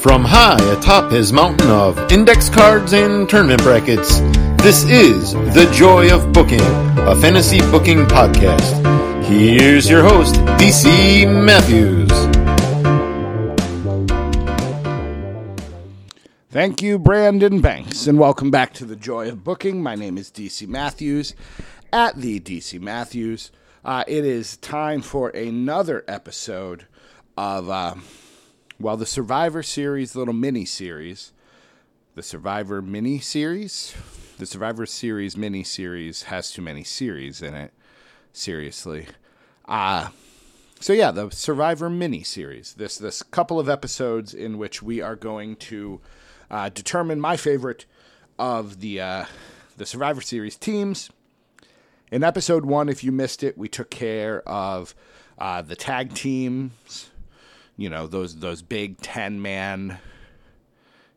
[0.00, 4.20] From high atop his mountain of index cards and tournament brackets,
[4.62, 8.82] this is The Joy of Booking, a fantasy booking podcast.
[9.24, 12.08] Here's your host, DC Matthews.
[16.48, 19.82] Thank you, Brandon Banks, and welcome back to The Joy of Booking.
[19.82, 21.34] My name is DC Matthews
[21.92, 23.52] at the DC Matthews.
[23.84, 26.86] Uh, it is time for another episode
[27.36, 27.68] of.
[27.68, 27.96] Uh,
[28.80, 31.32] well, the Survivor Series little mini series,
[32.14, 33.94] the Survivor mini series,
[34.38, 37.74] the Survivor Series mini series has too many series in it.
[38.32, 39.06] Seriously.
[39.66, 40.08] Uh,
[40.80, 42.72] so yeah, the Survivor mini series.
[42.72, 46.00] This this couple of episodes in which we are going to
[46.50, 47.84] uh, determine my favorite
[48.38, 49.24] of the uh,
[49.76, 51.10] the Survivor Series teams.
[52.10, 54.94] In episode one, if you missed it, we took care of
[55.38, 57.09] uh, the tag teams
[57.80, 59.98] you know those those big 10 man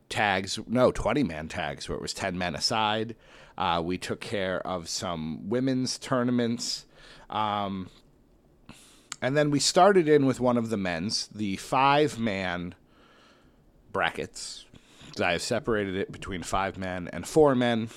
[0.08, 3.14] tags no 20 man tags where it was 10 men aside.
[3.58, 6.86] Uh, we took care of some women's tournaments.
[7.28, 7.90] Um,
[9.20, 12.74] and then we started in with one of the men's the five man
[13.92, 14.64] brackets.
[15.22, 17.90] I have separated it between five men and four men.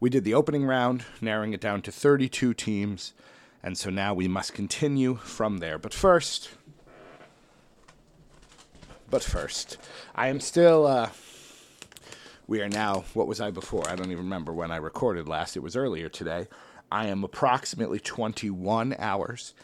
[0.00, 3.12] We did the opening round narrowing it down to 32 teams.
[3.62, 5.78] And so now we must continue from there.
[5.78, 6.50] But first
[9.10, 9.78] but first,
[10.14, 10.86] I am still.
[10.86, 11.10] Uh,
[12.46, 13.04] we are now.
[13.14, 13.88] What was I before?
[13.88, 15.56] I don't even remember when I recorded last.
[15.56, 16.46] It was earlier today.
[16.90, 19.54] I am approximately 21 hours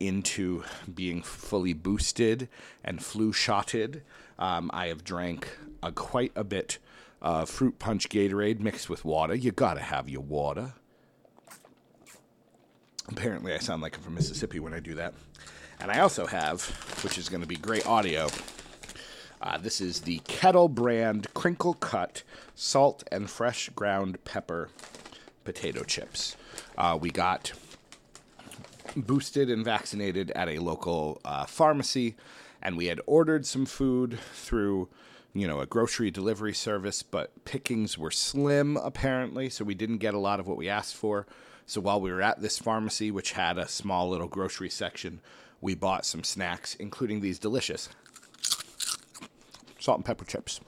[0.00, 2.48] into being fully boosted
[2.84, 4.02] and flu shotted.
[4.38, 6.78] Um, I have drank a, quite a bit
[7.20, 9.34] of fruit punch Gatorade mixed with water.
[9.34, 10.74] You gotta have your water.
[13.08, 15.14] Apparently, I sound like I'm from Mississippi when I do that.
[15.80, 16.64] And I also have,
[17.02, 18.28] which is going to be great audio,
[19.42, 22.22] uh, this is the Kettle brand crinkle cut
[22.54, 24.68] salt and fresh ground pepper
[25.44, 26.36] potato chips.
[26.78, 27.52] Uh, we got
[28.96, 32.14] boosted and vaccinated at a local uh, pharmacy,
[32.62, 34.88] and we had ordered some food through
[35.34, 40.14] you know, a grocery delivery service, but pickings were slim apparently, so we didn't get
[40.14, 41.26] a lot of what we asked for.
[41.64, 45.20] So while we were at this pharmacy, which had a small little grocery section,
[45.60, 47.88] we bought some snacks, including these delicious
[49.82, 50.60] salt and pepper chips,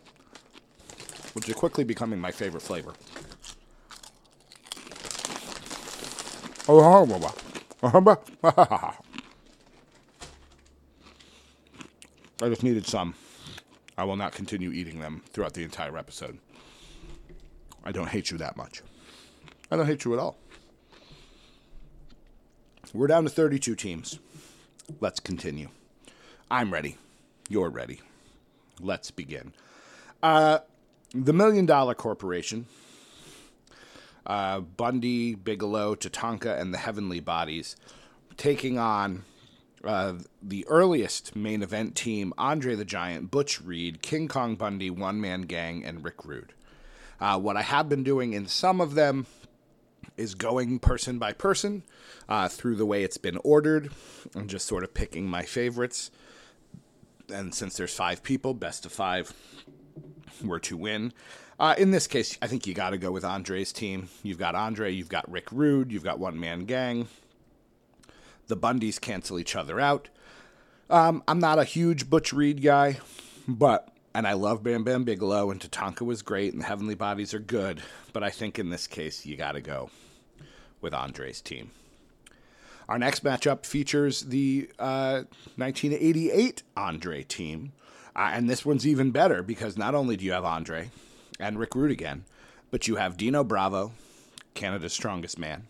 [1.35, 2.93] which are quickly becoming my favorite flavor.
[12.43, 13.15] I just needed some.
[13.97, 16.39] I will not continue eating them throughout the entire episode.
[17.85, 18.83] I don't hate you that much.
[19.71, 20.39] I don't hate you at all.
[22.93, 24.19] We're down to 32 teams.
[25.01, 25.69] Let's continue.
[26.51, 26.97] I'm ready.
[27.49, 28.01] You're ready.
[28.81, 29.53] Let's begin.
[30.23, 30.61] Uh,
[31.13, 32.67] the Million Dollar Corporation,
[34.27, 37.77] uh, Bundy, Bigelow, Tatanka, and the Heavenly Bodies
[38.37, 39.25] taking on
[39.85, 45.21] uh, the earliest main event team Andre the Giant, Butch Reed, King Kong Bundy, One
[45.21, 46.53] Man Gang, and Rick Rude.
[47.21, 49.27] Uh, what I have been doing in some of them
[50.17, 51.83] is going person by person
[52.29, 53.91] uh, through the way it's been ordered
[54.35, 56.11] and just sort of picking my favorites
[57.29, 59.33] and since there's five people, best of five
[60.43, 61.13] were to win.
[61.59, 64.09] Uh, in this case, I think you got to go with Andre's team.
[64.23, 67.09] You've got Andre, you've got Rick Rude, you've got One Man Gang.
[68.49, 70.09] The Bundys cancel each other out.
[70.91, 72.99] Um, I'm not a huge Butch Reed guy,
[73.49, 77.35] but and I love Bam Bam Bigelow and Tatanka was great and the Heavenly Bodies
[77.35, 79.91] are good, but I think in this case you got to go
[80.81, 81.71] with Andre's team.
[82.89, 85.23] Our next matchup features the uh,
[85.57, 87.73] 1988 Andre team.
[88.17, 90.91] Uh, and this one's even better because not only do you have Andre
[91.41, 92.25] and Rick Rude again,
[92.71, 93.93] but you have Dino Bravo,
[94.55, 95.67] Canada's strongest man,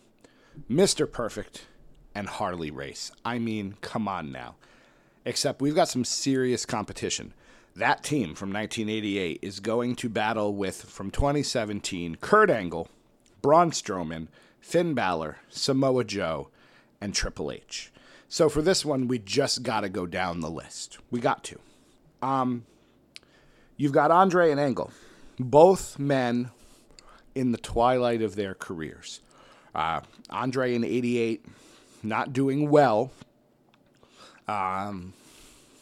[0.69, 1.11] Mr.
[1.11, 1.65] Perfect,
[2.13, 3.11] and Harley Race.
[3.23, 4.55] I mean, come on now.
[5.25, 7.33] Except we've got some serious competition.
[7.75, 12.89] That team from 1988 is going to battle with, from 2017, Kurt Angle,
[13.41, 14.27] Braun Strowman,
[14.61, 16.49] Finn Balor, Samoa Joe,
[17.01, 17.91] and Triple H.
[18.27, 20.97] So for this one, we just got to go down the list.
[21.11, 21.59] We got to.
[22.21, 22.65] Um,
[23.77, 24.91] you've got Andre and Angle,
[25.39, 26.51] both men
[27.33, 29.21] in the twilight of their careers.
[29.73, 31.45] Uh, Andre in '88,
[32.01, 33.11] not doing well.
[34.47, 35.13] Um,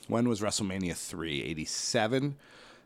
[0.08, 1.44] when was WrestleMania 3?
[1.44, 2.36] 87.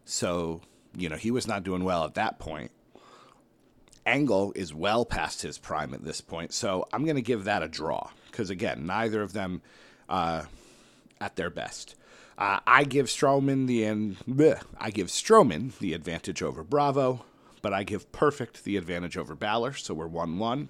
[0.05, 0.61] So,
[0.95, 2.71] you know, he was not doing well at that point.
[4.05, 7.61] Angle is well past his prime at this point, so I'm going to give that
[7.61, 9.63] a draw because again, neither of them
[10.07, 10.43] uh,
[11.19, 11.95] at their best.
[12.37, 14.15] Uh, I give Strowman the and
[14.79, 17.25] I give Strowman the advantage over Bravo,
[17.63, 20.69] but I give Perfect the advantage over Balor, so we're one one.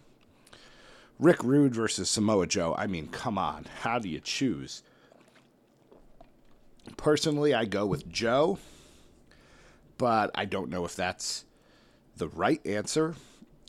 [1.19, 2.73] Rick Rude versus Samoa Joe.
[2.77, 4.81] I mean, come on, how do you choose?
[6.95, 8.59] Personally, I go with Joe,
[9.97, 11.43] but I don't know if that's
[12.15, 13.15] the right answer.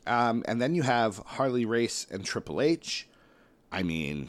[0.07, 3.08] Um, and then you have Harley Race and Triple H.
[3.71, 4.29] I mean,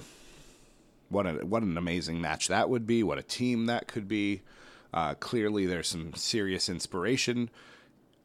[1.10, 3.04] what a, what an amazing match that would be.
[3.04, 4.42] What a team that could be.
[4.94, 7.50] Uh, clearly, there's some serious inspiration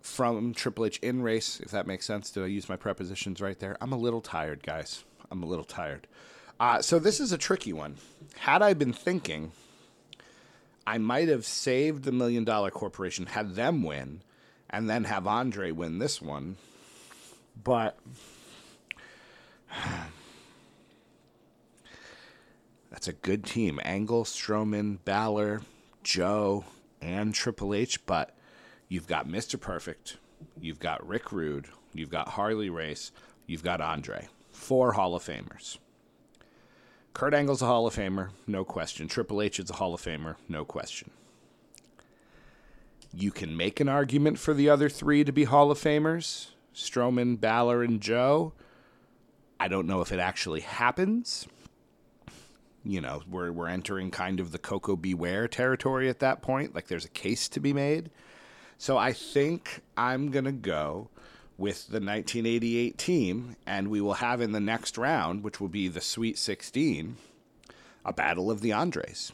[0.01, 2.31] from Triple H in race, if that makes sense.
[2.31, 3.77] Did I use my prepositions right there?
[3.81, 5.05] I'm a little tired, guys.
[5.31, 6.07] I'm a little tired.
[6.59, 7.97] Uh, so this is a tricky one.
[8.39, 9.53] Had I been thinking,
[10.87, 14.21] I might have saved the Million Dollar Corporation, had them win,
[14.71, 16.57] and then have Andre win this one.
[17.63, 17.99] But
[22.95, 23.81] that's a good team.
[23.83, 25.63] Angle, Strowman, Balor,
[26.05, 26.65] Joe,
[27.03, 28.07] and Triple H.
[28.07, 28.37] But
[28.89, 29.61] you've got Mr.
[29.61, 30.19] Perfect,
[30.61, 33.11] you've got Rick Rude, you've got Harley Race,
[33.49, 34.29] you've got Andre.
[34.53, 35.79] Four Hall of Famers.
[37.15, 39.09] Kurt Angle's a Hall of Famer, no question.
[39.09, 41.11] Triple H is a Hall of Famer, no question.
[43.13, 47.41] You can make an argument for the other three to be Hall of Famers Strowman,
[47.41, 48.53] Balor, and Joe.
[49.59, 51.49] I don't know if it actually happens.
[52.85, 55.15] You know, we're, we're entering kind of the Koko B.
[55.15, 56.75] Ware territory at that point.
[56.75, 58.11] Like there's a case to be made.
[58.77, 61.09] So I think I'm to go
[61.57, 65.89] with the 1988 team, and we will have in the next round, which will be
[65.89, 67.17] the Sweet 16,
[68.05, 69.33] a battle of the Andres.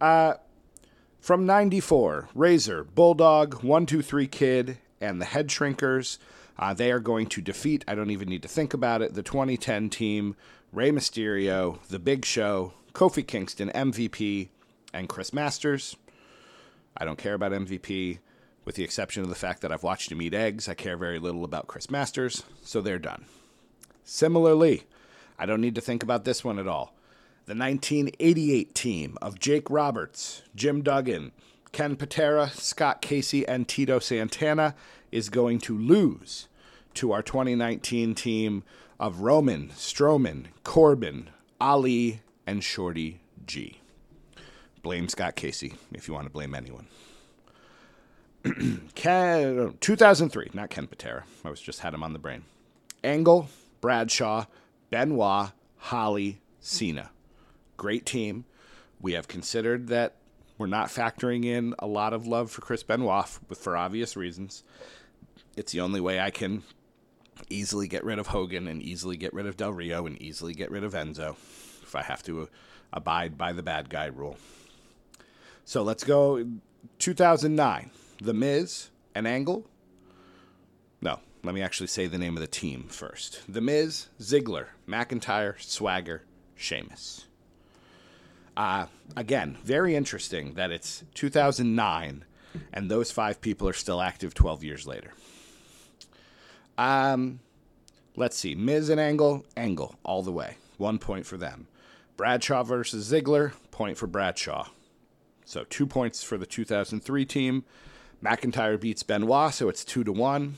[0.00, 0.34] Uh,
[1.20, 6.18] from 94, Razor, Bulldog, 123 Kid, and the Head Shrinkers.
[6.58, 9.22] Uh, they are going to defeat, I don't even need to think about it, the
[9.22, 10.36] 2010 team,
[10.72, 14.48] Rey Mysterio, The Big Show, Kofi Kingston, MVP,
[14.92, 15.96] and Chris Masters.
[16.96, 18.18] I don't care about MVP,
[18.64, 20.68] with the exception of the fact that I've watched him eat eggs.
[20.68, 23.26] I care very little about Chris Masters, so they're done.
[24.04, 24.84] Similarly,
[25.38, 26.94] I don't need to think about this one at all.
[27.44, 31.32] The 1988 team of Jake Roberts, Jim Duggan,
[31.72, 34.74] Ken Patera, Scott Casey, and Tito Santana
[35.16, 36.48] is going to lose
[36.94, 38.62] to our 2019 team
[38.98, 41.30] of Roman, Strowman, Corbin,
[41.60, 43.80] Ali, and Shorty G.
[44.82, 46.86] Blame Scott Casey if you want to blame anyone.
[48.94, 51.24] Ken, uh, 2003, not Ken Patera.
[51.44, 52.44] I was just had him on the brain.
[53.02, 53.48] Angle,
[53.80, 54.46] Bradshaw,
[54.90, 57.10] Benoit, Holly, Cena
[57.76, 58.44] great team.
[59.00, 60.14] We have considered that
[60.58, 64.64] we're not factoring in a lot of love for Chris Benoit for obvious reasons.
[65.56, 66.62] It's the only way I can
[67.48, 70.70] easily get rid of Hogan and easily get rid of Del Rio and easily get
[70.70, 71.36] rid of Enzo
[71.82, 72.48] if I have to
[72.92, 74.36] abide by the bad guy rule.
[75.64, 76.44] So let's go
[76.98, 77.90] 2009.
[78.20, 79.66] The Miz and Angle.
[81.00, 83.42] No, let me actually say the name of the team first.
[83.48, 86.22] The Miz, Ziggler, McIntyre, Swagger,
[86.54, 87.26] Sheamus.
[88.56, 92.24] Uh, again, very interesting that it's 2009
[92.72, 95.12] and those five people are still active 12 years later.
[96.78, 97.40] Um,
[98.16, 98.54] let's see.
[98.54, 100.56] Miz and Angle, Angle, all the way.
[100.76, 101.68] One point for them.
[102.16, 104.68] Bradshaw versus Ziggler, point for Bradshaw.
[105.44, 107.64] So two points for the 2003 team.
[108.24, 110.56] McIntyre beats Benoit, so it's two to one.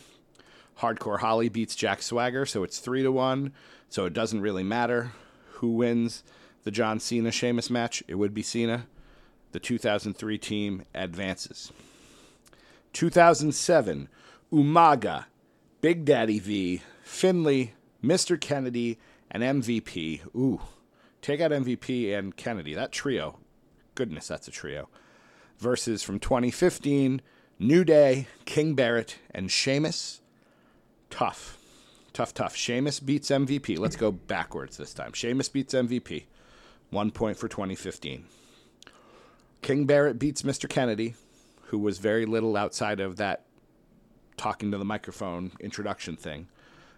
[0.80, 3.52] Hardcore Holly beats Jack Swagger, so it's three to one.
[3.88, 5.12] So it doesn't really matter
[5.58, 6.22] who wins
[6.62, 8.86] the John Cena Sheamus match, it would be Cena.
[9.52, 11.72] The 2003 team advances.
[12.92, 14.08] 2007,
[14.52, 15.24] Umaga,
[15.80, 18.40] Big Daddy V, Finlay, Mr.
[18.40, 18.98] Kennedy,
[19.30, 20.22] and MVP.
[20.34, 20.60] Ooh,
[21.22, 22.74] take out MVP and Kennedy.
[22.74, 23.38] That trio.
[23.94, 24.88] Goodness, that's a trio.
[25.58, 27.20] Versus from 2015,
[27.60, 30.20] New Day, King Barrett, and Sheamus.
[31.10, 31.58] Tough.
[32.12, 32.56] Tough, tough.
[32.56, 33.78] Sheamus beats MVP.
[33.78, 35.12] Let's go backwards this time.
[35.12, 36.24] Sheamus beats MVP.
[36.90, 38.24] One point for 2015.
[39.62, 40.68] King Barrett beats Mr.
[40.68, 41.14] Kennedy,
[41.66, 43.44] who was very little outside of that
[44.38, 46.48] talking to the microphone introduction thing.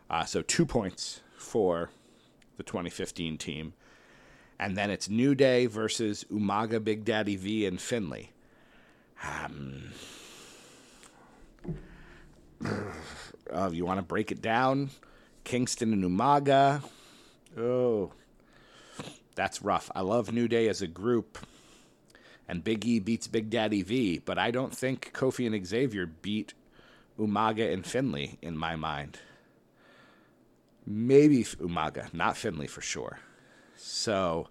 [0.09, 1.90] Uh, so two points for
[2.56, 3.73] the 2015 team.
[4.59, 8.30] And then it's New Day versus Umaga, Big Daddy V, and Finlay.
[9.25, 9.85] Um,
[13.50, 14.90] uh, you want to break it down?
[15.44, 16.82] Kingston and Umaga.
[17.56, 18.12] Oh,
[19.35, 19.90] that's rough.
[19.94, 21.38] I love New Day as a group,
[22.47, 26.52] and Big E beats Big Daddy V, but I don't think Kofi and Xavier beat
[27.19, 29.19] Umaga and Finlay in my mind.
[30.87, 33.19] Maybe Umaga, not Finlay for sure.
[33.76, 34.49] So,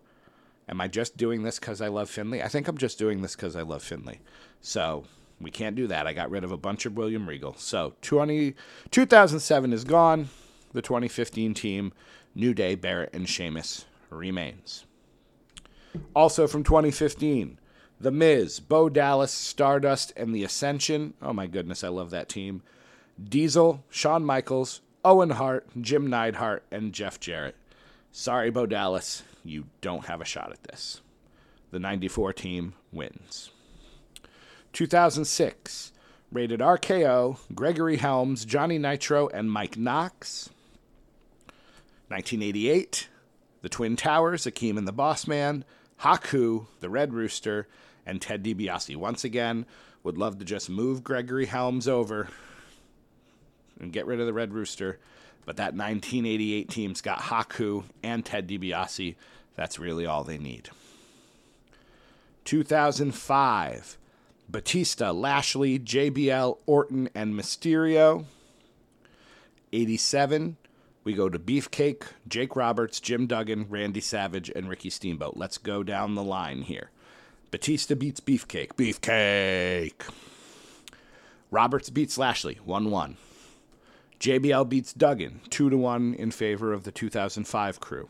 [0.69, 2.43] Am I just doing this because I love Finlay?
[2.43, 4.19] I think I'm just doing this because I love Finlay.
[4.61, 5.05] So
[5.41, 6.05] we can't do that.
[6.05, 7.55] I got rid of a bunch of William Regal.
[7.55, 8.53] So 20,
[8.91, 10.29] 2007 is gone.
[10.73, 11.91] The 2015 team,
[12.35, 14.85] New Day, Barrett, and Sheamus remains.
[16.13, 17.58] Also from 2015,
[18.01, 21.13] The Miz, Bo Dallas, Stardust, and The Ascension.
[21.21, 22.61] Oh my goodness, I love that team.
[23.21, 27.55] Diesel, Shawn Michaels, Owen Hart, Jim Neidhart, and Jeff Jarrett.
[28.11, 31.01] Sorry, Bo Dallas, you don't have a shot at this.
[31.71, 33.51] The 94 team wins.
[34.71, 35.91] 2006,
[36.31, 40.49] rated RKO, Gregory Helms, Johnny Nitro, and Mike Knox.
[42.07, 43.09] 1988,
[43.61, 45.65] the Twin Towers, Akeem and the Boss Man,
[46.01, 47.67] Haku, the Red Rooster,
[48.09, 48.95] and Ted DiBiase.
[48.95, 49.65] Once again,
[50.03, 52.27] would love to just move Gregory Helms over
[53.79, 54.99] and get rid of the Red Rooster.
[55.45, 59.15] But that 1988 team's got Haku and Ted DiBiase.
[59.55, 60.69] That's really all they need.
[62.45, 63.97] 2005,
[64.49, 68.25] Batista, Lashley, JBL, Orton, and Mysterio.
[69.71, 70.57] 87,
[71.03, 75.37] we go to Beefcake, Jake Roberts, Jim Duggan, Randy Savage, and Ricky Steamboat.
[75.37, 76.89] Let's go down the line here.
[77.51, 78.73] Batista beats Beefcake.
[78.75, 80.07] Beefcake.
[81.51, 82.59] Roberts beats Lashley.
[82.63, 83.17] 1 1.
[84.19, 85.41] JBL beats Duggan.
[85.49, 88.09] 2 to 1 in favor of the 2005 crew.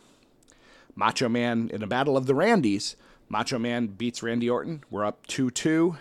[0.95, 2.95] Macho Man in a battle of the Randys.
[3.29, 4.83] Macho Man beats Randy Orton.
[4.89, 5.97] We're up 2 2.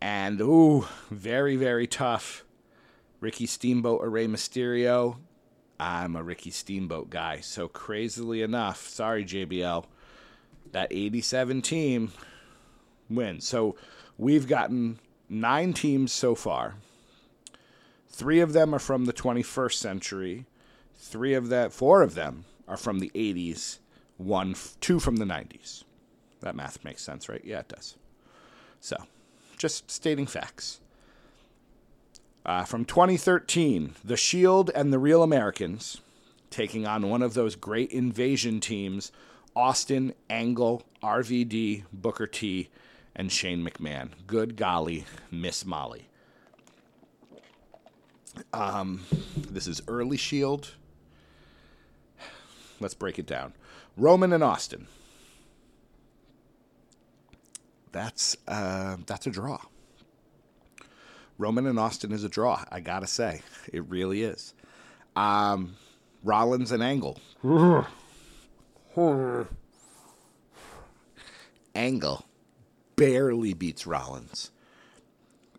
[0.00, 2.44] And, ooh, very, very tough.
[3.20, 5.16] Ricky Steamboat or Rey Mysterio.
[5.80, 7.40] I'm a Ricky Steamboat guy.
[7.40, 9.86] So, crazily enough, sorry, JBL,
[10.74, 12.12] that 87 team
[13.08, 13.46] wins.
[13.46, 13.76] So,
[14.18, 16.74] we've gotten nine teams so far.
[18.08, 20.46] Three of them are from the 21st century.
[20.96, 23.78] Three of that, four of them are from the 80s.
[24.16, 25.84] One, two from the 90s.
[26.40, 27.42] That math makes sense, right?
[27.44, 27.96] Yeah, it does.
[28.80, 28.96] So,
[29.56, 30.80] just stating facts.
[32.44, 36.00] Uh, from 2013, The Shield and the Real Americans
[36.50, 39.10] taking on one of those great invasion teams
[39.56, 42.68] Austin, Angle, RVD, Booker T,
[43.14, 44.10] and Shane McMahon.
[44.26, 46.08] Good golly, Miss Molly.
[48.52, 49.02] Um,
[49.50, 50.74] this is early Shield.
[52.80, 53.54] Let's break it down.
[53.96, 54.88] Roman and Austin
[57.94, 59.58] that's uh, that's a draw.
[61.38, 62.62] Roman and Austin is a draw.
[62.70, 63.40] I gotta say,
[63.72, 64.52] it really is.
[65.16, 65.76] Um,
[66.22, 67.18] Rollins and Angle.
[68.94, 69.42] Hmm.
[71.74, 72.24] Angle
[72.94, 74.52] barely beats Rollins.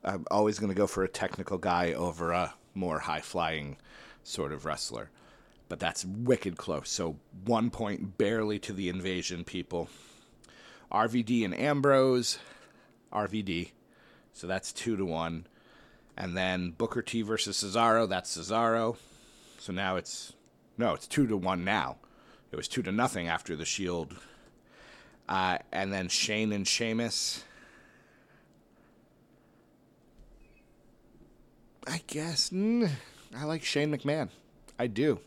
[0.03, 3.77] I'm always going to go for a technical guy over a more high flying
[4.23, 5.09] sort of wrestler.
[5.67, 6.89] But that's wicked close.
[6.89, 9.89] So one point barely to the invasion people.
[10.91, 12.37] RVD and Ambrose,
[13.11, 13.71] RVD.
[14.31, 15.47] So that's two to one.
[16.15, 18.95] And then Booker T versus Cesaro, that's Cesaro.
[19.57, 20.33] So now it's
[20.77, 21.97] no, it's two to one now.
[22.55, 24.15] It was two to nothing after the Shield.
[25.27, 27.43] Uh, and then Shane and Sheamus.
[31.85, 32.89] I guess mm,
[33.37, 34.29] I like Shane McMahon.
[34.79, 35.19] I do.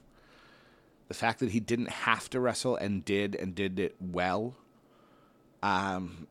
[1.08, 4.54] The fact that he didn't have to wrestle and did and did it well
[5.62, 6.28] um,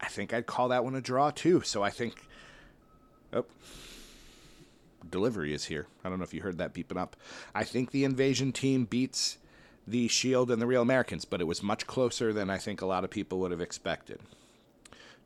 [0.00, 1.60] I think I'd call that one a draw too.
[1.60, 2.14] So I think,
[3.34, 3.44] oh,
[5.10, 5.86] delivery is here.
[6.02, 7.14] I don't know if you heard that beeping up.
[7.54, 9.36] I think the invasion team beats
[9.90, 12.86] the Shield and the Real Americans, but it was much closer than I think a
[12.86, 14.20] lot of people would have expected.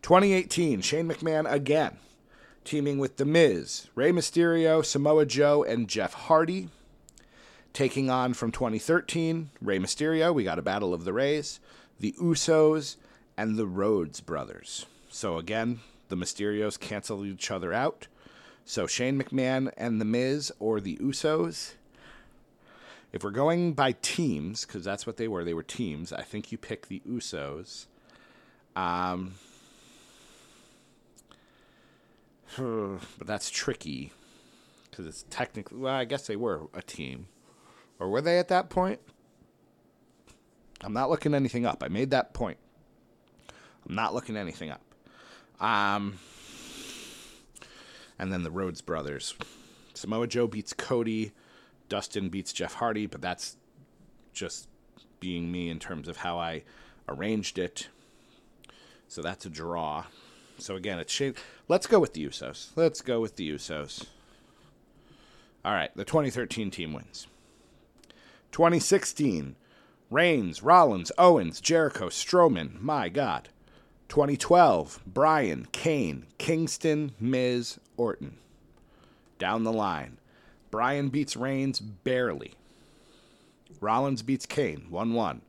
[0.02, 1.97] 2018, Shane McMahon again,
[2.64, 6.69] teaming with The Miz, Rey Mysterio, Samoa Joe, and Jeff Hardy.
[7.73, 11.59] Taking on from 2013, Rey Mysterio, we got a Battle of the Reys,
[11.99, 12.97] the Usos,
[13.37, 14.87] and the Rhodes brothers.
[15.09, 18.07] So again, the Mysterios cancel each other out.
[18.64, 21.73] So Shane McMahon and The Miz or the Usos.
[23.12, 26.12] If we're going by teams, because that's what they were, they were teams.
[26.12, 27.87] I think you pick the Usos.
[28.75, 29.35] Um,
[32.57, 34.12] but that's tricky
[34.90, 35.78] because it's technically.
[35.78, 37.28] Well, I guess they were a team,
[37.99, 39.00] or were they at that point?
[40.83, 41.83] I'm not looking anything up.
[41.83, 42.59] I made that point.
[43.88, 44.83] I'm not looking anything up.
[45.61, 46.19] Um,
[48.19, 49.35] and then the Rhodes brothers.
[49.95, 51.33] Samoa Joe beats Cody.
[51.93, 53.59] Dustin beats Jeff Hardy, but that's
[54.33, 54.67] just
[55.21, 56.63] being me in terms of how I
[57.07, 57.89] arranged it.
[59.09, 60.07] So that's a draw.
[60.57, 61.21] So again, it's.
[61.69, 62.71] Let's go with the Usos.
[62.77, 64.07] Let's go with the Usos.
[65.67, 67.27] All right, the 2013 team wins.
[68.53, 69.57] 2016,
[70.11, 72.81] Reigns, Rollins, Owens, Jericho, Strowman.
[72.81, 73.51] My God.
[74.09, 78.39] 2012, Bryan, Kane, Kingston, Miz, Orton.
[79.39, 80.17] Down the line.
[80.73, 82.55] Bryan beats Reigns barely.
[83.81, 85.43] Rollins beats Kane 1 1.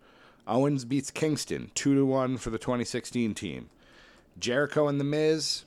[0.45, 3.69] Owens beats Kingston 2 1 for the 2016 team.
[4.37, 5.63] Jericho and The Miz.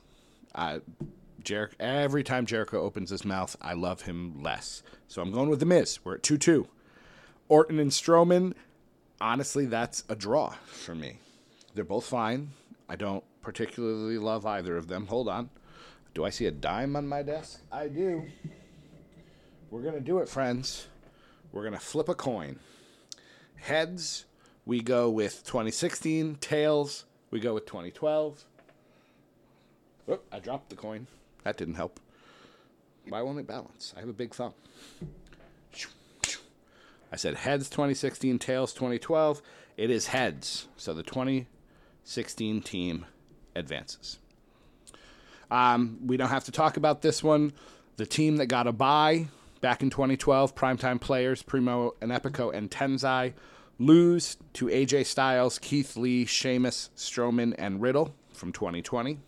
[0.53, 0.79] Uh,
[1.43, 4.83] Jer- every time Jericho opens his mouth, I love him less.
[5.07, 5.99] So I'm going with The Miz.
[6.03, 6.67] We're at 2 2.
[7.49, 8.53] Orton and Strowman.
[9.19, 11.17] Honestly, that's a draw for me.
[11.73, 12.51] They're both fine.
[12.87, 15.07] I don't particularly love either of them.
[15.07, 15.49] Hold on.
[16.13, 17.61] Do I see a dime on my desk?
[17.71, 18.23] I do.
[19.69, 20.87] We're going to do it, friends.
[21.51, 22.59] We're going to flip a coin.
[23.57, 24.25] Heads,
[24.65, 26.35] we go with 2016.
[26.35, 28.45] Tails, we go with 2012.
[30.09, 31.07] Oop, I dropped the coin.
[31.43, 31.99] That didn't help.
[33.09, 33.93] Why won't it balance?
[33.97, 34.53] I have a big thumb.
[37.11, 39.41] I said heads 2016, tails 2012.
[39.75, 40.67] It is heads.
[40.77, 43.05] So the 2016 team
[43.55, 44.19] advances.
[45.51, 47.53] Um, we don't have to talk about this one.
[47.97, 49.27] The team that got a bye
[49.67, 53.33] back in 2012, primetime players Primo and Epico and Tensai
[53.77, 59.19] lose to AJ Styles, Keith Lee, Sheamus, Strowman, and Riddle from 2020.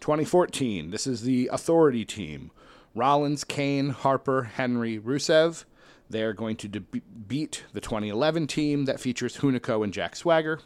[0.00, 2.50] 2014, this is the authority team.
[2.94, 5.64] Rollins, Kane, Harper, Henry, Rusev.
[6.10, 6.80] They're going to de-
[7.26, 10.60] beat the 2011 team that features Hunico and Jack Swagger.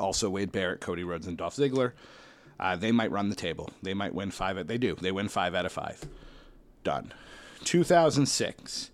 [0.00, 1.92] Also, Wade Barrett, Cody Rhodes, and Dolph Ziggler.
[2.58, 3.70] Uh, they might run the table.
[3.80, 4.66] They might win five.
[4.66, 4.96] They do.
[4.96, 6.04] They win five out of five.
[6.88, 7.12] Done.
[7.64, 8.90] 2006.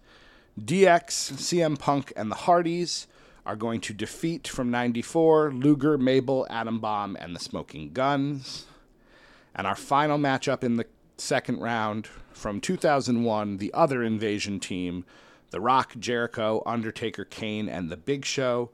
[0.60, 3.06] DX, CM Punk, and the Hardys
[3.46, 8.66] are going to defeat from 94 Luger, Mabel, Adam Bomb, and the Smoking Gunns.
[9.54, 10.86] And our final matchup in the
[11.18, 15.04] second round from 2001, the other invasion team,
[15.50, 18.70] The Rock, Jericho, Undertaker, Kane, and The Big Show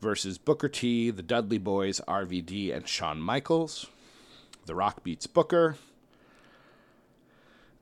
[0.00, 3.88] versus Booker T, the Dudley Boyz, RVD, and Shawn Michaels.
[4.64, 5.76] The Rock beats Booker.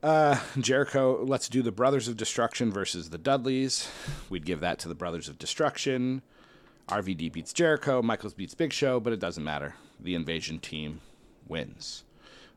[0.02, 3.88] Uh, Jericho, let's do the Brothers of Destruction versus the Dudleys.
[4.30, 6.22] We'd give that to the Brothers of Destruction.
[6.88, 8.00] RVD beats Jericho.
[8.00, 9.74] Michaels beats Big Show, but it doesn't matter.
[10.00, 11.02] The Invasion team
[11.46, 12.04] wins.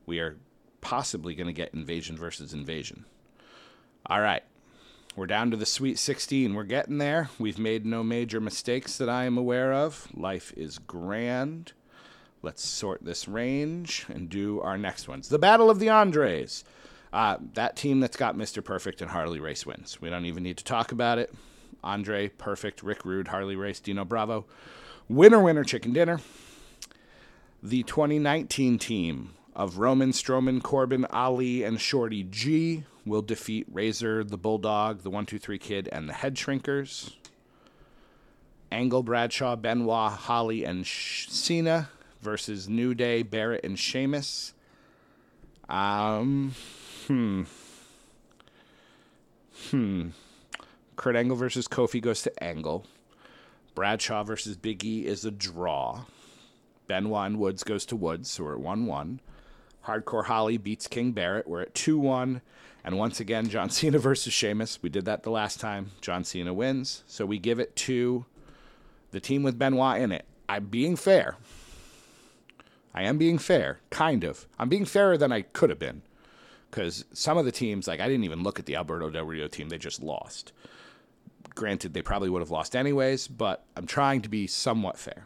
[0.06, 0.38] We are
[0.80, 3.06] possibly going to get Invasion versus Invasion.
[4.06, 4.44] All right.
[5.16, 6.54] We're down to the Sweet 16.
[6.54, 7.30] We're getting there.
[7.38, 10.08] We've made no major mistakes that I am aware of.
[10.16, 11.74] Life is grand.
[12.42, 15.30] Let's sort this range and do our next ones.
[15.30, 16.64] The Battle of the Andres.
[17.14, 18.64] Uh, that team that's got Mr.
[18.64, 20.02] Perfect and Harley Race wins.
[20.02, 21.32] We don't even need to talk about it.
[21.84, 24.46] Andre, Perfect, Rick Rude, Harley Race, Dino Bravo.
[25.08, 26.20] Winner, winner, chicken dinner.
[27.62, 34.38] The 2019 team of Roman, Strowman, Corbin, Ali, and Shorty G will defeat Razor, the
[34.38, 37.14] Bulldog, the 123 Kid, and the Head Shrinkers.
[38.72, 41.90] Angle, Bradshaw, Benoit, Holly, and Sh- Cena
[42.22, 44.54] versus New Day, Barrett, and Sheamus.
[45.70, 46.56] Um,
[47.08, 47.44] hmm.
[49.70, 50.10] Hmm.
[50.96, 52.86] Kurt Angle versus Kofi goes to Angle.
[53.76, 56.06] Bradshaw versus Big E is a draw.
[56.88, 59.20] Benoit and Woods goes to Woods, so we're at 1 1.
[59.86, 61.48] Hardcore Holly beats King Barrett.
[61.48, 62.42] We're at 2 1.
[62.86, 64.80] And once again, John Cena versus Sheamus.
[64.82, 65.92] We did that the last time.
[66.02, 67.04] John Cena wins.
[67.08, 68.26] So we give it to
[69.12, 70.26] the team with Benoit in it.
[70.48, 71.38] I'm being fair.
[72.94, 74.48] I am being fair, kind of.
[74.60, 76.04] I'm being fairer than I could have been.
[76.74, 79.48] Because some of the teams, like, I didn't even look at the Alberto Del Rio
[79.48, 80.54] team, they just lost.
[81.54, 85.26] Granted, they probably would have lost anyways, but I'm trying to be somewhat fair.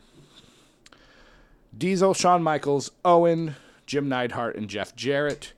[1.78, 3.56] Diesel, Shawn Michaels, Owen,
[3.86, 5.54] Jim Neidhart, and Jeff Jarrett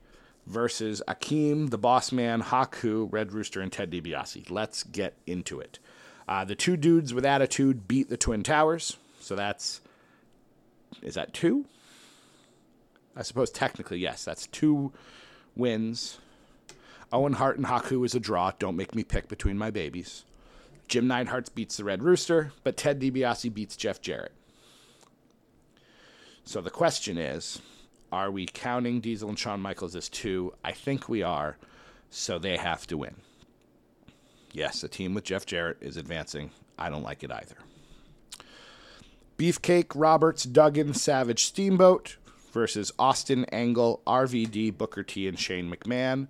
[0.46, 4.52] versus Akeem, the Boss Man, Haku, Red Rooster, and Ted DiBiase.
[4.52, 5.80] Let's get into it.
[6.28, 9.82] Uh, the two dudes with attitude beat the Twin Towers, so that's
[11.02, 11.66] is that two?
[13.16, 14.94] I suppose technically yes, that's two
[15.56, 16.18] wins.
[17.12, 18.52] Owen Hart and Haku is a draw.
[18.60, 20.26] Don't make me pick between my babies.
[20.88, 24.32] Jim Neidhart beats the Red Rooster, but Ted DiBiase beats Jeff Jarrett.
[26.44, 27.62] So the question is,
[28.12, 30.54] are we counting Diesel and Shawn Michaels as two?
[30.64, 31.58] I think we are,
[32.10, 33.16] so they have to win.
[34.52, 36.50] Yes, a team with Jeff Jarrett is advancing.
[36.78, 37.56] I don't like it either.
[39.38, 42.18] Beefcake, Roberts, Duggan, Savage, Steamboat
[42.52, 46.28] versus Austin, Angle, RVD, Booker T, and Shane McMahon.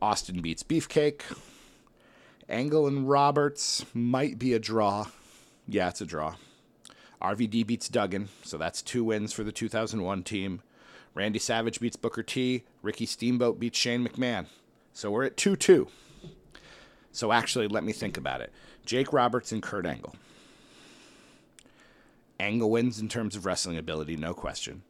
[0.00, 1.22] Austin beats Beefcake.
[2.48, 5.06] Angle and Roberts might be a draw.
[5.66, 6.34] Yeah, it's a draw.
[7.22, 10.60] RVD beats Duggan, so that's two wins for the 2001 team.
[11.14, 12.64] Randy Savage beats Booker T.
[12.82, 14.46] Ricky Steamboat beats Shane McMahon.
[14.92, 15.88] So we're at 2 2.
[17.12, 18.52] So actually, let me think about it.
[18.84, 20.16] Jake Roberts and Kurt Angle.
[22.38, 24.82] Angle wins in terms of wrestling ability, no question.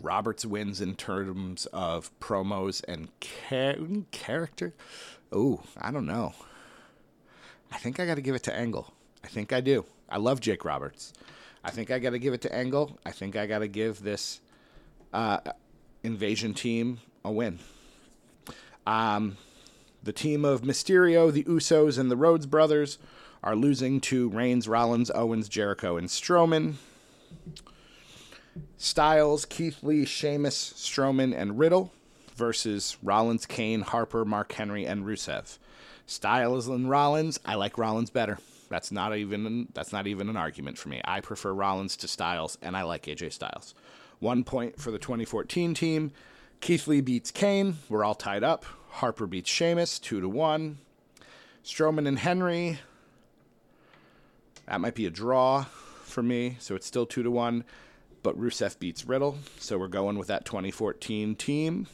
[0.00, 3.76] Roberts wins in terms of promos and char-
[4.10, 4.74] character.
[5.30, 6.34] Oh, I don't know.
[7.70, 8.92] I think I got to give it to Angle.
[9.24, 9.84] I think I do.
[10.08, 11.12] I love Jake Roberts.
[11.64, 12.98] I think I got to give it to Angle.
[13.06, 14.40] I think I got to give this
[15.12, 15.38] uh,
[16.02, 17.60] invasion team a win.
[18.86, 19.36] Um,
[20.02, 22.98] the team of Mysterio, the Usos, and the Rhodes brothers
[23.42, 26.74] are losing to Reigns, Rollins, Owens, Jericho, and Strowman.
[28.76, 31.92] Styles, Keith Lee, Sheamus, Strowman, and Riddle
[32.34, 35.58] versus Rollins, Kane, Harper, Mark Henry, and Rusev.
[36.06, 38.38] Styles and Rollins, I like Rollins better.
[38.68, 41.00] That's not even that's not even an argument for me.
[41.04, 43.74] I prefer Rollins to Styles, and I like AJ Styles.
[44.18, 46.12] One point for the 2014 team.
[46.60, 47.78] Keith Lee beats Kane.
[47.88, 48.64] We're all tied up.
[48.88, 50.78] Harper beats Sheamus, two to one.
[51.64, 52.78] Strowman and Henry.
[54.66, 55.64] That might be a draw
[56.04, 57.64] for me, so it's still two to one.
[58.22, 61.86] But Rusev beats Riddle, so we're going with that 2014 team.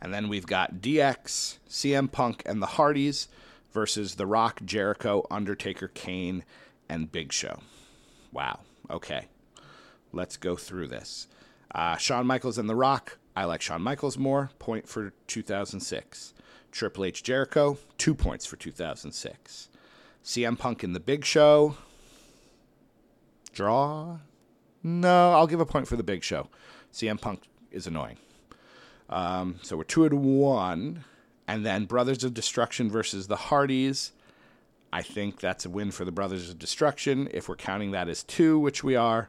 [0.00, 3.28] And then we've got DX, CM Punk, and the Hardys
[3.72, 6.44] versus The Rock, Jericho, Undertaker, Kane,
[6.88, 7.60] and Big Show.
[8.32, 8.60] Wow.
[8.88, 9.26] Okay.
[10.12, 11.28] Let's go through this.
[11.74, 13.18] Uh, Shawn Michaels and The Rock.
[13.36, 14.50] I like Shawn Michaels more.
[14.58, 16.34] Point for 2006.
[16.72, 17.78] Triple H Jericho.
[17.98, 19.68] Two points for 2006.
[20.24, 21.76] CM Punk in The Big Show.
[23.52, 24.18] Draw.
[24.82, 26.48] No, I'll give a point for The Big Show.
[26.92, 28.16] CM Punk is annoying.
[29.08, 31.04] Um, so we're two to one.
[31.46, 34.12] And then Brothers of Destruction versus the Hardys.
[34.92, 37.28] I think that's a win for the Brothers of Destruction.
[37.32, 39.28] If we're counting that as two, which we are,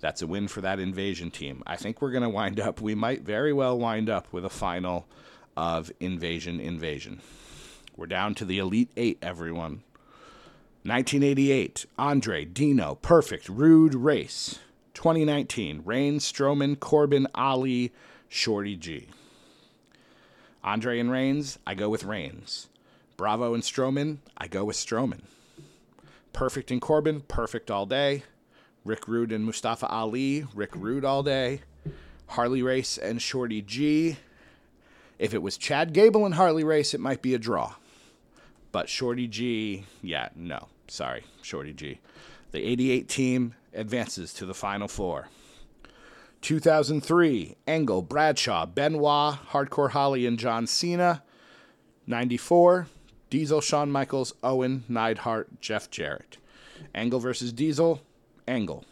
[0.00, 1.62] that's a win for that invasion team.
[1.66, 4.50] I think we're going to wind up, we might very well wind up with a
[4.50, 5.06] final
[5.56, 7.20] of Invasion Invasion.
[7.96, 9.82] We're down to the Elite Eight, everyone.
[10.82, 14.58] 1988, Andre, Dino, Perfect, Rude Race.
[14.94, 17.92] 2019, Reigns, Strowman, Corbin, Ali,
[18.28, 19.08] Shorty G.
[20.62, 22.68] Andre and Reigns, I go with Reigns.
[23.16, 25.22] Bravo and Strowman, I go with Strowman.
[26.32, 28.24] Perfect and Corbin, perfect all day.
[28.84, 31.60] Rick Rude and Mustafa Ali, Rick Rude all day.
[32.28, 34.16] Harley Race and Shorty G.
[35.18, 37.74] If it was Chad Gable and Harley Race, it might be a draw.
[38.72, 40.68] But Shorty G, yeah, no.
[40.88, 42.00] Sorry, Shorty G.
[42.54, 45.26] The 88 team advances to the Final Four.
[46.40, 51.24] 2003, Angle, Bradshaw, Benoit, Hardcore Holly, and John Cena.
[52.06, 52.86] 94,
[53.28, 56.38] Diesel, Shawn Michaels, Owen, Neidhart, Jeff Jarrett.
[56.94, 58.00] Angle versus Diesel,
[58.46, 58.84] Angle.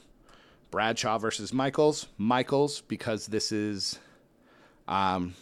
[0.72, 4.01] Bradshaw versus Michaels, Michaels, because this is
[4.88, 5.37] um,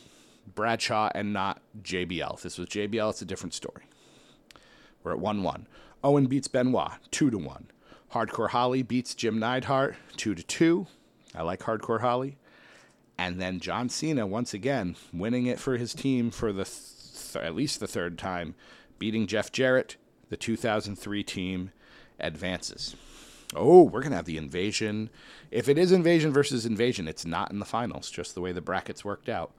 [0.55, 2.35] Bradshaw and not JBL.
[2.35, 3.85] If this was JBL, it's a different story.
[5.03, 5.67] We're at 1 1.
[6.05, 7.67] Owen beats Benoit, 2 to 1.
[8.13, 10.87] Hardcore Holly beats Jim Neidhart, 2 to 2.
[11.35, 12.39] I like Hardcore Holly.
[13.17, 17.55] And then John Cena, once again, winning it for his team for the th- at
[17.55, 18.55] least the third time,
[18.99, 19.97] beating Jeff Jarrett.
[20.31, 21.73] The 2003 team
[22.21, 22.95] advances.
[23.55, 25.11] Oh, we're to have the invasion.
[25.51, 28.61] If it is invasion versus invasion, it's not in the finals, just the way the
[28.61, 29.53] brackets worked out.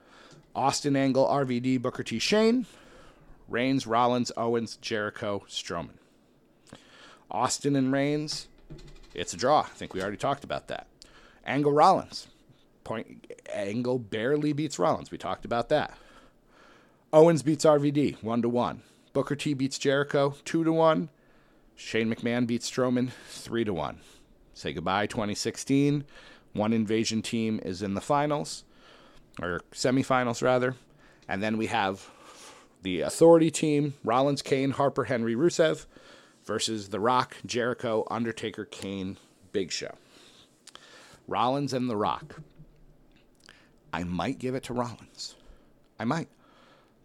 [0.55, 2.19] Austin Angle, RVD, Booker T.
[2.19, 2.65] Shane,
[3.49, 6.00] Reigns, Rollins, Owens, Jericho, Strowman.
[7.31, 8.47] Austin and Reigns,
[9.13, 9.61] it's a draw.
[9.61, 10.87] I think we already talked about that.
[11.45, 12.27] Angle Rollins.
[12.83, 15.11] Point Angle barely beats Rollins.
[15.11, 15.97] We talked about that.
[17.13, 18.81] Owens beats RVD one to one.
[19.13, 21.09] Booker T beats Jericho two to one.
[21.75, 23.99] Shane McMahon beats Strowman three to one.
[24.53, 26.05] Say goodbye 2016.
[26.53, 28.63] One invasion team is in the finals
[29.41, 30.75] or semifinals rather,
[31.27, 32.09] and then we have
[32.81, 35.85] the Authority team: Rollins, Kane, Harper, Henry, Rusev
[36.51, 39.15] versus The Rock, Jericho, Undertaker, Kane,
[39.53, 39.95] Big Show.
[41.25, 42.41] Rollins and The Rock.
[43.93, 45.35] I might give it to Rollins.
[45.97, 46.27] I might.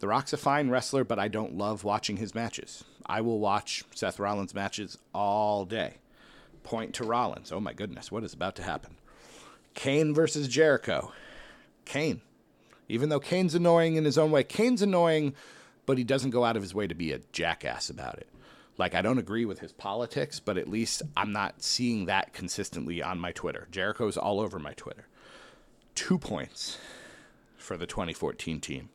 [0.01, 2.83] The Rock's a fine wrestler, but I don't love watching his matches.
[3.07, 5.99] I will watch Seth Rollins matches all day.
[6.65, 7.53] Point to Rollins.
[7.53, 8.97] Oh my goodness, what is about to happen?
[9.75, 11.13] Kane versus Jericho.
[11.85, 12.21] Kane.
[12.89, 15.37] Even though Kane's annoying in his own way, Kane's annoying,
[15.87, 18.27] but he doesn't go out of his way to be a jackass about it.
[18.79, 23.03] Like, I don't agree with his politics, but at least I'm not seeing that consistently
[23.03, 23.69] on my Twitter.
[23.71, 25.07] Jericho's all over my Twitter.
[25.95, 26.79] Two points
[27.57, 28.91] for the 2014 team.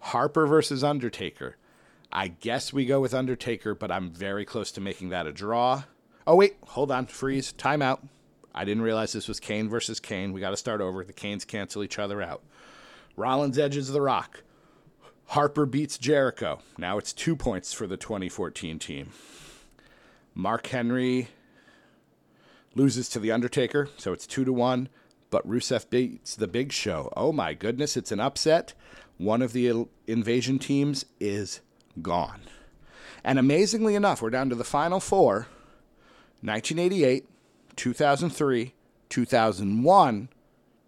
[0.00, 1.56] Harper versus Undertaker.
[2.10, 5.84] I guess we go with Undertaker, but I'm very close to making that a draw.
[6.26, 7.06] Oh, wait, hold on.
[7.06, 7.52] Freeze.
[7.52, 8.00] Timeout.
[8.54, 10.32] I didn't realize this was Kane versus Kane.
[10.32, 11.04] We got to start over.
[11.04, 12.42] The Kanes cancel each other out.
[13.16, 14.42] Rollins edges the rock.
[15.30, 16.58] Harper beats Jericho.
[16.76, 19.10] Now it's two points for the 2014 team.
[20.34, 21.28] Mark Henry
[22.74, 24.88] loses to The Undertaker, so it's two to one.
[25.30, 27.12] But Rusev beats The Big Show.
[27.16, 28.74] Oh my goodness, it's an upset.
[29.18, 31.60] One of the invasion teams is
[32.02, 32.40] gone.
[33.22, 35.46] And amazingly enough, we're down to the final four
[36.40, 37.28] 1988,
[37.76, 38.74] 2003,
[39.08, 40.28] 2001,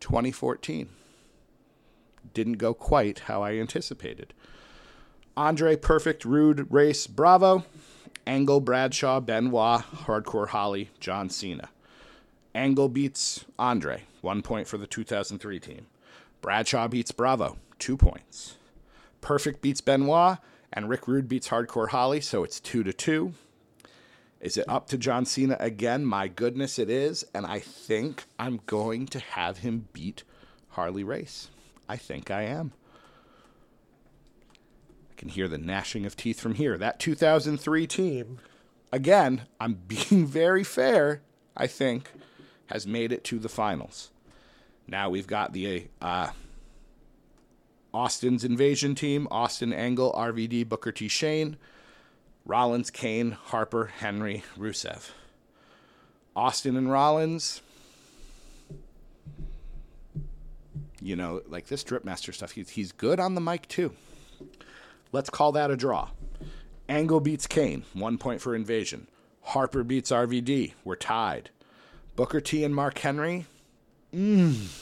[0.00, 0.88] 2014.
[2.35, 4.33] Didn't go quite how I anticipated.
[5.37, 7.64] Andre, Perfect, Rude, Race, Bravo.
[8.27, 11.71] Angle, Bradshaw, Benoit, Hardcore Holly, John Cena.
[12.55, 15.87] Angle beats Andre, one point for the 2003 team.
[16.40, 18.57] Bradshaw beats Bravo, two points.
[19.21, 20.38] Perfect beats Benoit,
[20.73, 23.33] and Rick Rude beats Hardcore Holly, so it's two to two.
[24.40, 26.05] Is it up to John Cena again?
[26.05, 27.25] My goodness, it is.
[27.33, 30.25] And I think I'm going to have him beat
[30.71, 31.49] Harley Race.
[31.92, 32.72] I think I am.
[35.11, 36.78] I can hear the gnashing of teeth from here.
[36.78, 38.38] That 2003 team,
[38.90, 41.20] again, I'm being very fair,
[41.55, 42.09] I think,
[42.68, 44.11] has made it to the finals.
[44.88, 46.31] Now we've got the uh,
[47.92, 51.09] Austin's invasion team Austin Angle, RVD, Booker T.
[51.09, 51.59] Shane.
[52.46, 55.11] Rollins, Kane, Harper, Henry, Rusev.
[56.35, 57.61] Austin and Rollins,
[61.03, 63.93] you know, like this Dripmaster stuff, he's, he's good on the mic too.
[65.12, 66.09] Let's call that a draw.
[66.88, 69.09] Angle beats Kane, one point for Invasion.
[69.43, 71.51] Harper beats RVD, we're tied.
[72.17, 73.47] Booker T and Mark Henry,
[74.15, 74.79] mm.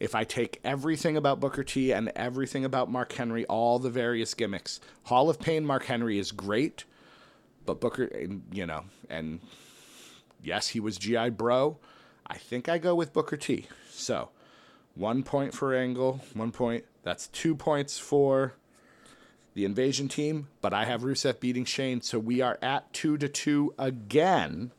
[0.00, 4.32] If I take everything about Booker T and everything about Mark Henry, all the various
[4.32, 6.84] gimmicks, Hall of Pain Mark Henry is great,
[7.66, 8.08] but Booker,
[8.52, 9.40] you know, and
[10.42, 11.78] yes, he was GI Bro.
[12.26, 13.66] I think I go with Booker T.
[13.90, 14.28] So,
[14.98, 16.84] one point for Angle, one point.
[17.02, 18.54] That's two points for
[19.54, 23.28] the invasion team, but I have Rusev beating Shane, so we are at two to
[23.28, 24.72] two again.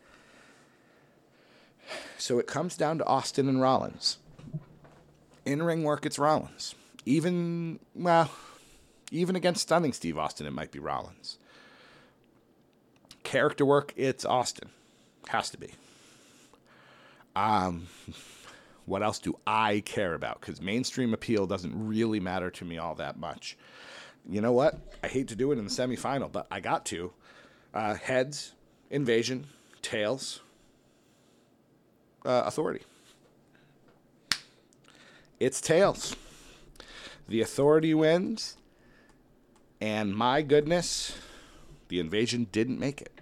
[2.18, 4.18] So it comes down to Austin and Rollins
[5.46, 6.76] in ring work, it's Rollins.
[7.06, 8.30] Even, well,
[9.12, 11.38] even against stunning Steve Austin, it might be Rollins.
[13.24, 14.70] Character work, it's Austin.
[15.30, 15.72] Has to be.
[17.36, 17.88] Um,
[18.90, 20.42] what else do I care about?
[20.42, 23.56] Because mainstream appeal doesn't really matter to me all that much.
[24.28, 24.80] You know what?
[25.04, 27.14] I hate to do it in the semifinal, but I got to.
[27.72, 28.54] Uh, heads,
[28.90, 29.46] invasion,
[29.84, 30.42] tails,
[32.26, 32.84] uh, authority.
[35.40, 36.16] It's tails.
[37.28, 38.58] The authority wins,
[39.80, 41.16] and my goodness,
[41.90, 43.22] the invasion didn't make it.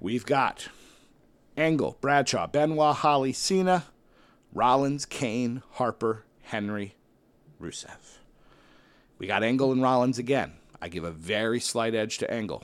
[0.00, 0.68] We've got
[1.58, 3.84] Angle, Bradshaw, Benoit, Holly, Cena,
[4.54, 6.94] Rollins, Kane, Harper, Henry,
[7.60, 8.18] Rusev.
[9.18, 10.52] We got Angle and Rollins again.
[10.80, 12.62] I give a very slight edge to Angle.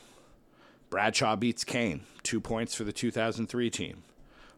[0.88, 4.04] Bradshaw beats Kane, two points for the 2003 team.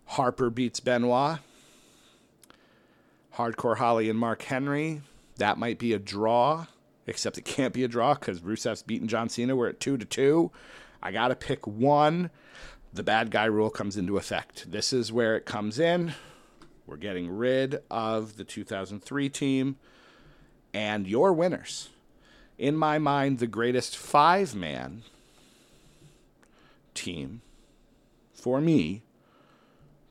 [0.05, 1.39] Harper beats Benoit,
[3.37, 5.01] Hardcore Holly and Mark Henry.
[5.37, 6.67] That might be a draw,
[7.07, 9.57] except it can't be a draw because Rusev's beaten John Cena.
[9.57, 10.51] We're at two to two.
[11.03, 12.31] I got to pick one.
[12.93, 14.71] The bad guy rule comes into effect.
[14.71, 16.13] This is where it comes in.
[16.87, 19.77] We're getting rid of the 2003 team
[20.75, 21.91] and your winners.
[22.59, 25.03] In my mind, the greatest five man
[26.95, 27.43] team
[28.35, 29.03] for me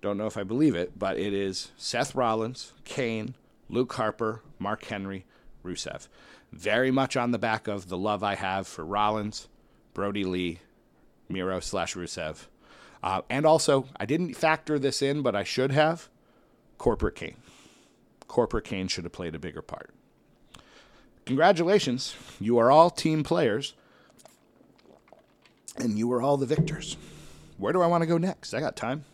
[0.02, 3.36] don't know if I believe it, but it is Seth Rollins, Kane,
[3.70, 5.26] Luke Harper, Mark Henry,
[5.64, 6.08] Rusev.
[6.52, 9.48] Very much on the back of the love I have for Rollins,
[9.94, 10.60] Brodie Lee,
[11.30, 12.48] Miro slash Rusev.
[13.04, 16.10] Uh, and also, I didn't factor this in, but I should have.
[16.82, 17.38] Corporate Kane.
[18.28, 19.92] Corporate Kane should have played a bigger part.
[21.28, 22.16] Congratulations.
[22.40, 23.76] You are all team players,
[25.78, 26.98] and you are all the victors.
[27.60, 28.56] Where do I want to go next?
[28.56, 29.06] I got time.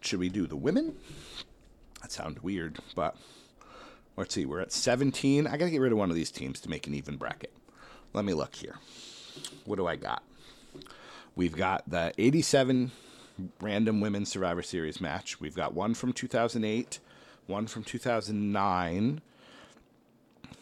[0.00, 0.96] Should we do the women?
[2.00, 3.14] That sounds weird, but
[4.16, 4.46] let's see.
[4.46, 5.46] We're at 17.
[5.46, 7.52] I got to get rid of one of these teams to make an even bracket.
[8.14, 8.76] Let me look here.
[9.66, 10.22] What do I got?
[11.36, 12.90] We've got the 87
[13.60, 15.40] random women's Survivor Series match.
[15.40, 16.98] We've got one from 2008,
[17.46, 19.20] one from 2009,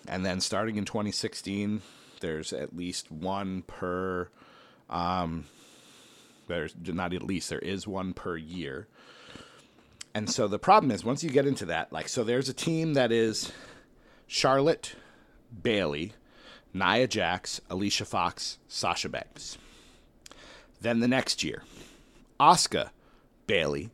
[0.06, 1.82] and then starting in 2016,
[2.20, 4.28] there's at least one per.
[4.88, 5.44] Um,
[6.46, 8.88] there's not at least there is one per year.
[10.14, 12.94] And so the problem is once you get into that, like, so there's a team
[12.94, 13.52] that is
[14.26, 14.94] Charlotte,
[15.62, 16.12] Bayley,
[16.72, 19.58] Nia Jax, Alicia Fox, Sasha Banks.
[20.80, 21.62] Then the next year,
[22.40, 22.90] Asuka,
[23.46, 23.90] Bayley,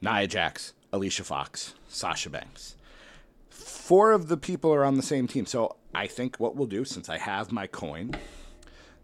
[0.00, 2.76] Nia Jax, Alicia Fox, Sasha Banks.
[3.50, 5.46] four of the people are on the same team.
[5.46, 8.14] So I think what we'll do, since I have my coin,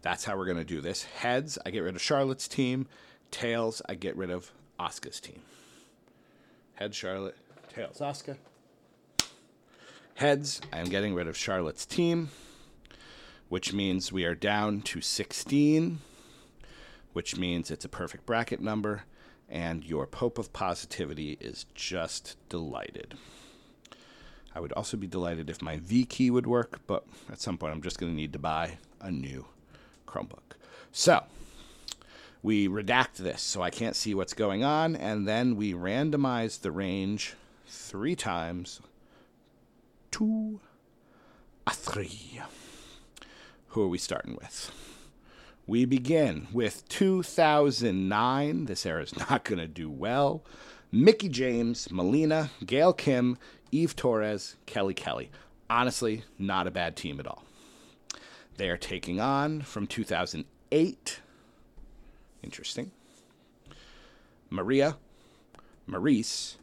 [0.01, 1.03] that's how we're going to do this.
[1.03, 2.87] Heads, I get rid of Charlotte's team.
[3.29, 5.41] Tails, I get rid of Asuka's team.
[6.75, 7.37] Head, Charlotte.
[7.73, 8.35] Tails, Asuka.
[10.15, 12.29] Heads, I am getting rid of Charlotte's team,
[13.49, 15.99] which means we are down to 16,
[17.13, 19.03] which means it's a perfect bracket number,
[19.49, 23.15] and your Pope of Positivity is just delighted.
[24.53, 27.73] I would also be delighted if my V key would work, but at some point
[27.73, 29.45] I'm just going to need to buy a new
[30.07, 30.55] Chromebook.
[30.91, 31.23] So,
[32.43, 36.71] we redact this so I can't see what's going on, and then we randomize the
[36.71, 37.35] range
[37.67, 38.81] three times
[40.11, 40.59] two
[41.65, 42.41] a three.
[43.69, 44.90] Who are we starting with?
[45.67, 48.65] We begin with 2009.
[48.65, 50.43] This era is not going to do well.
[50.91, 53.37] Mickie James, Melina, Gail Kim,
[53.71, 55.29] Eve Torres, Kelly Kelly.
[55.69, 57.43] Honestly, not a bad team at all.
[58.57, 61.19] They are taking on from 2008.
[62.43, 62.91] Interesting.
[64.49, 64.97] Maria,
[65.87, 66.55] Maryse,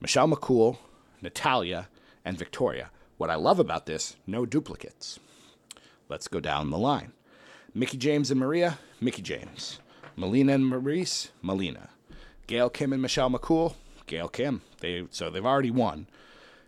[0.00, 0.78] Michelle McCool,
[1.22, 1.88] Natalya,
[2.24, 2.90] and Victoria.
[3.18, 5.20] What I love about this, no duplicates.
[6.08, 7.12] Let's go down the line.
[7.76, 9.80] Mickie James and Maria, Mickie James.
[10.16, 11.90] Melina and Maryse, Melina.
[12.46, 13.74] Gail Kim and Michelle McCool,
[14.06, 14.62] Gail Kim.
[14.80, 16.06] They so they've already won.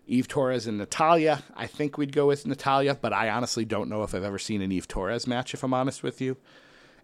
[0.06, 1.44] Eve Torres and Natalya.
[1.56, 4.60] I think we'd go with Natalya, but I honestly don't know if I've ever seen
[4.60, 6.36] an Eve Torres match, if I'm honest with you.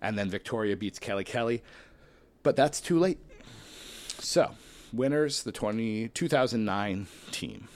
[0.03, 1.63] And then Victoria beats Kelly Kelly.
[2.43, 3.21] But that's too late.
[4.19, 4.51] So,
[4.93, 7.69] winners, the 20, 2009 team.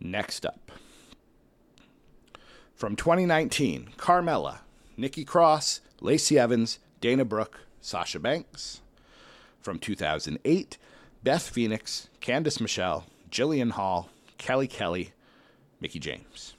[0.00, 0.70] Next up.
[2.74, 4.58] From 2019, Carmella,
[5.00, 8.82] Nikki Cross, Lacey Evans, Dana Brooke, Sasha Banks.
[9.62, 10.76] From 2008,
[11.24, 15.12] Beth Phoenix, Candice Michelle, Jillian Hall, Kelly Kelly,
[15.80, 16.52] Mickie James.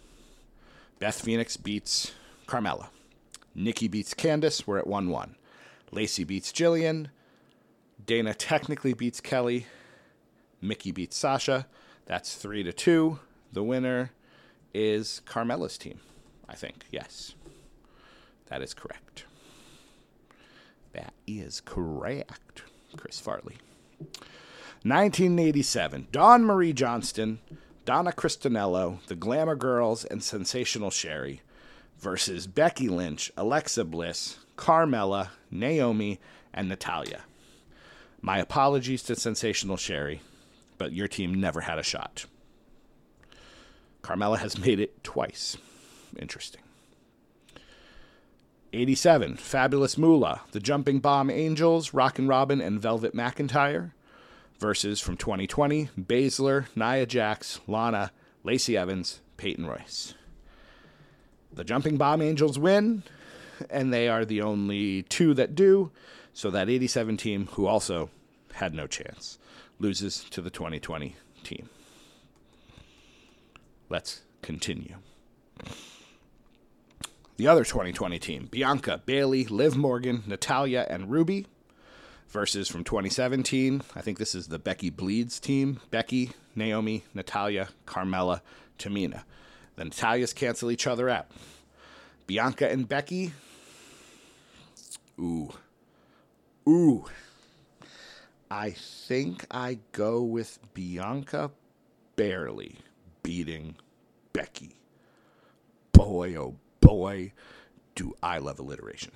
[0.98, 2.14] Beth Phoenix beats
[2.48, 2.88] Carmella.
[3.54, 4.66] Nikki beats Candice.
[4.66, 5.36] We're at 1 1.
[5.92, 7.10] Lacey beats Jillian.
[8.04, 9.68] Dana technically beats Kelly.
[10.60, 11.68] Mickie beats Sasha.
[12.08, 13.20] That's 3 to 2.
[13.54, 14.10] The winner
[14.74, 16.00] is Carmella's team,
[16.50, 16.86] I think.
[16.90, 17.36] Yes.
[18.52, 19.24] That is correct.
[20.92, 22.64] That is correct.
[22.98, 23.56] Chris Farley.
[24.84, 26.08] 1987.
[26.12, 27.40] Dawn Marie Johnston,
[27.86, 31.40] Donna Christanello, The Glamour Girls, and Sensational Sherri
[31.98, 36.20] versus Becky Lynch, Alexa Bliss, Carmella, Naomi,
[36.54, 37.22] and Natalya.
[38.22, 40.20] My apologies to Sensational Sherri,
[40.78, 42.26] but your team never had a shot.
[44.04, 45.56] Carmella has made it twice.
[46.20, 46.62] Interesting.
[48.74, 49.38] 87.
[49.38, 53.92] Fabulous Moolah, The Jumping Bomb Angels, Rockin' Robin, and Velvet McIntyre
[54.62, 58.12] Verses from 2020 Baszler, Nia Jax, Lana,
[58.44, 60.14] Lacey Evans, Peyton Royce.
[61.52, 63.02] The Jumping Bomb Angels win,
[63.72, 65.92] and they are the only two that do.
[66.34, 68.12] So that 87 team, who also
[68.54, 69.40] had no chance,
[69.80, 71.68] loses to the 2020 team.
[73.90, 74.98] Let's continue.
[77.42, 81.48] The other 2020 team Bianca, Bayley, Liv Morgan, Natalya, and Ruby
[82.30, 83.82] versus from 2017.
[83.96, 88.42] I think this is the Becky Bleeds team Becky, Naomi, Natalya, Carmella,
[88.78, 89.24] Tamina.
[89.76, 91.32] The Natalyas cancel each other out.
[92.28, 93.34] Bianca and Becky.
[95.20, 95.52] Ooh.
[96.70, 97.06] Ooh.
[98.52, 101.50] I think I go with Bianca
[102.16, 102.76] barely
[103.24, 103.78] beating
[104.32, 104.76] Becky.
[105.92, 107.34] Boy, oh boy,
[107.96, 109.12] do I love alliteration.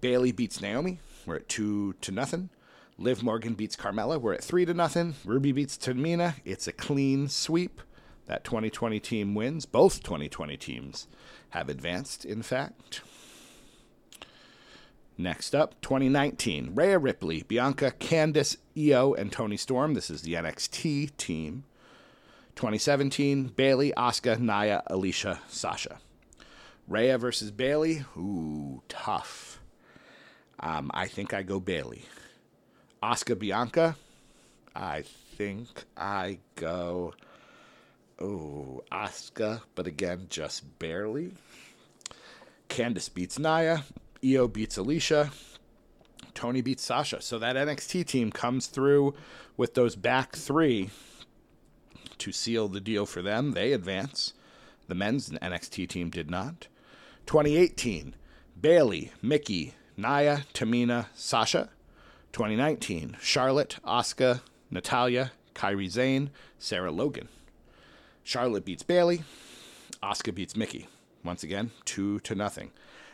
[0.00, 0.98] Bayley beats Naomi.
[1.26, 2.50] We're at two to nothing.
[2.98, 4.20] Liv Morgan beats Carmella.
[4.20, 5.14] We're at three to nothing.
[5.24, 6.34] Ruby beats Tamina.
[6.44, 7.80] It's a clean sweep.
[8.26, 9.66] That 2020 team wins.
[9.66, 11.08] Both 2020 teams
[11.50, 13.02] have advanced, in fact.
[15.18, 16.74] Next up, 2019.
[16.74, 19.94] Rhea Ripley, Bianca, Candice, Io, and Toni Storm.
[19.94, 21.64] This is the NXT team.
[22.56, 25.98] 2017, Bayley, Asuka, Nia, Alicia, Sasha.
[26.92, 29.62] Rhea versus Bayley, Ooh, tough.
[30.60, 32.04] Um, I think I go Bayley.
[33.02, 33.96] Asuka Bianca.
[34.76, 35.02] I
[35.36, 37.14] think I go.
[38.20, 41.32] Oh, Asuka, but again, just barely.
[42.68, 43.84] Candice beats Nia.
[44.22, 45.30] Io beats Alicia.
[46.34, 47.22] Toni beats Sasha.
[47.22, 49.14] So that NXT team comes through
[49.56, 50.90] with those back three
[52.18, 53.52] to seal the deal for them.
[53.52, 54.34] They advance.
[54.88, 56.68] The men's NXT team did not.
[57.26, 58.14] 2018,
[58.60, 61.70] Bayley, Mickie, Nia, Tamina, Sasha.
[62.32, 67.28] 2019, Charlotte, Asuka, Natalya, Kairi Sane, Sarah Logan.
[68.24, 69.22] Charlotte beats Bayley.
[70.02, 70.88] Asuka beats Mickie.
[71.24, 72.70] Once again, two to nothing.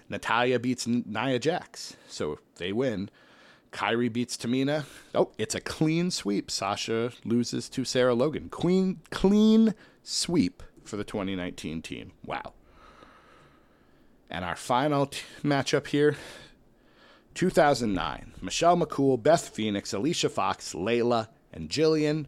[0.09, 3.11] Natalya beats Nia Jax, so they win.
[3.73, 4.85] Kairi beats Tamina.
[5.15, 6.51] Oh, it's a clean sweep.
[6.51, 8.49] Sasha loses to Sarah Logan.
[8.49, 12.13] Queen clean sweep for the 2019 team.
[12.25, 12.55] Wow.
[14.31, 16.17] And our final t- matchup here
[17.35, 18.35] 2009.
[18.43, 22.27] Michelle McCool, Beth Phoenix, Alicia Fox, Layla, and Jillian.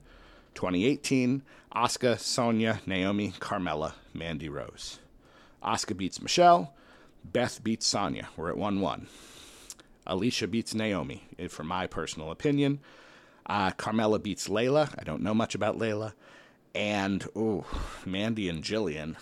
[0.54, 1.42] 2018.
[1.74, 4.98] Asuka, Sonya, Naomi, Carmella, Mandy Rose.
[5.62, 6.74] Asuka beats Michelle.
[7.24, 8.28] Beth beats Sonya.
[8.36, 9.06] We're at 1 1.
[10.06, 12.80] Alicia beats Naomi, eh, for my personal opinion.
[13.46, 14.92] Uh, Carmella beats Layla.
[14.98, 16.14] I don't know much about Layla.
[16.74, 17.66] And, oh,
[18.06, 19.16] Mandy and Jillian.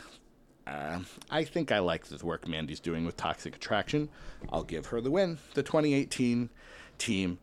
[0.68, 1.00] Uh,
[1.30, 4.08] I think I like the work Mandy's doing with Toxic Attraction.
[4.52, 5.38] I'll give her the win.
[5.54, 6.50] The 2018
[6.98, 7.38] team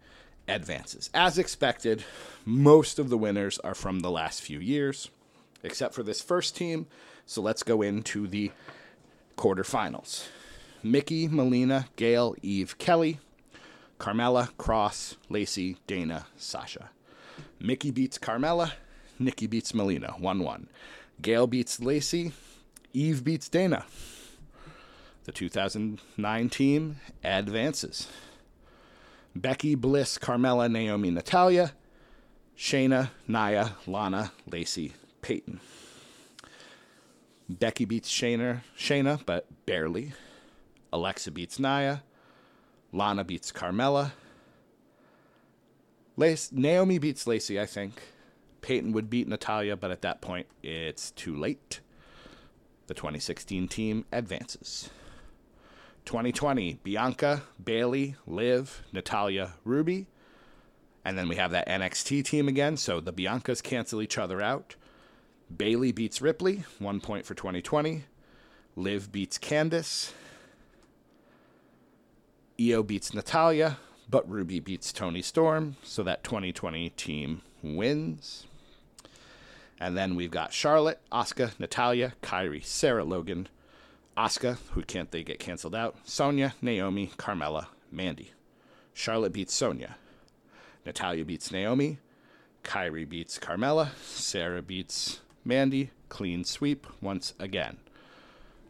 [0.47, 1.09] advances.
[1.13, 2.03] As expected,
[2.45, 5.09] most of the winners are from the last few years,
[5.63, 6.87] except for this first team.
[7.25, 8.51] So let's go into the
[9.37, 10.27] quarterfinals.
[10.83, 13.19] Mickie, Melina, Gail, Eve, Kelly,
[13.99, 16.91] Carmella, Cross, Lacey, Dana, Sasha.
[17.59, 18.73] Mickie beats Carmella,
[19.17, 20.67] Nikki beats Melina, 1 1.
[21.21, 22.33] Gail beats Lacey,
[22.95, 23.85] Eve beats Dana.
[25.25, 28.07] The 2009 team advances.
[29.35, 31.73] Becky, Bliss, Carmella, Naomi, Natalya,
[32.57, 35.59] Shayna, Nia, Lana, Lacey, Peyton.
[37.49, 40.13] Becky beats Shayna, Shayna, but barely.
[40.93, 42.01] Alexa beats Nia.
[42.93, 44.13] Lana beats Carmella.
[46.15, 48.01] Lace, Naomi beats Lacey, I think.
[48.61, 51.81] Peyton would beat Natalya, but at that point, it's too late.
[52.87, 54.89] The 2016 team advances.
[56.05, 60.07] 2020, Bianca, Bayley, Liv, Natalya, Ruby.
[61.03, 64.75] And then we have that NXT team again, so the Biancas cancel each other out.
[65.55, 68.03] Bayley beats Ripley, one point for 2020.
[68.75, 70.11] Liv beats Candice.
[72.59, 73.77] Io beats Natalya,
[74.09, 78.45] but Ruby beats Toni Storm, so that 2020 team wins.
[79.79, 83.49] And then we've got Charlotte, Asuka, Natalya, Kairi, Sarah Logan,
[84.17, 85.97] Asuka, who can't they get canceled out?
[86.05, 88.31] Sonya, Naomi, Carmella, Mandy.
[88.93, 89.97] Charlotte beats Sonya.
[90.85, 91.99] Natalya beats Naomi.
[92.63, 93.89] Kairi beats Carmella.
[94.01, 95.91] Sarah beats Mandy.
[96.07, 97.77] Clean sweep once again.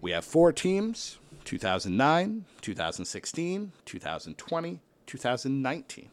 [0.01, 6.09] We have four teams 2009, 2016, 2020, 2019.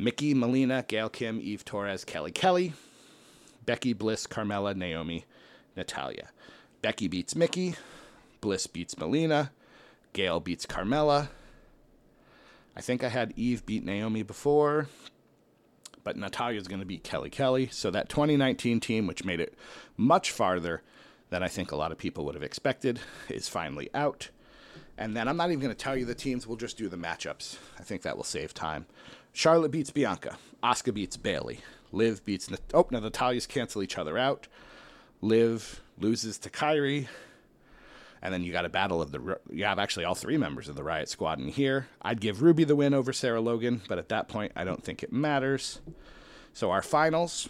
[0.00, 2.72] Mickie, Melina, Gail Kim, Eve Torres, Kelly Kelly,
[3.66, 5.26] Becky, Bliss, Carmella, Naomi,
[5.76, 6.30] Natalya.
[6.80, 7.74] Becky beats Mickie,
[8.40, 9.52] Bliss beats Melina,
[10.14, 11.28] Gail beats Carmella.
[12.74, 14.88] I think I had Eve beat Naomi before,
[16.02, 17.68] but Natalya's going to beat Kelly Kelly.
[17.70, 19.54] So that 2019 team, which made it
[19.98, 20.82] much farther
[21.28, 24.30] than I think a lot of people would have expected, is finally out.
[24.96, 26.96] And then I'm not even going to tell you the teams, we'll just do the
[26.96, 27.58] matchups.
[27.78, 28.86] I think that will save time.
[29.32, 30.38] Charlotte beats Bianca.
[30.62, 31.60] Asuka beats Bayley.
[31.92, 32.50] Liv beats.
[32.50, 34.48] Nat- oh, now the Natalya's cancel each other out.
[35.20, 37.08] Liv loses to Kairi.
[38.22, 39.38] And then you got a battle of the.
[39.50, 41.86] You have actually all three members of the Riot Squad in here.
[42.02, 45.02] I'd give Ruby the win over Sarah Logan, but at that point, I don't think
[45.02, 45.80] it matters.
[46.52, 47.48] So our finals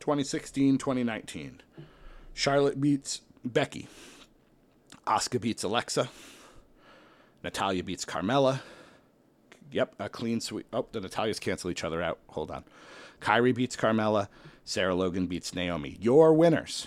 [0.00, 1.62] 2016 2019.
[2.34, 3.88] Charlotte beats Becky.
[5.06, 6.10] Asuka beats Alexa.
[7.42, 8.60] Natalya beats Carmella.
[9.72, 10.66] Yep, a clean sweep.
[10.72, 12.18] Oh, the Natalyas cancel each other out.
[12.28, 12.64] Hold on.
[13.20, 14.28] Kairi beats Carmella.
[14.64, 15.96] Sarah Logan beats Naomi.
[16.00, 16.86] Your winners.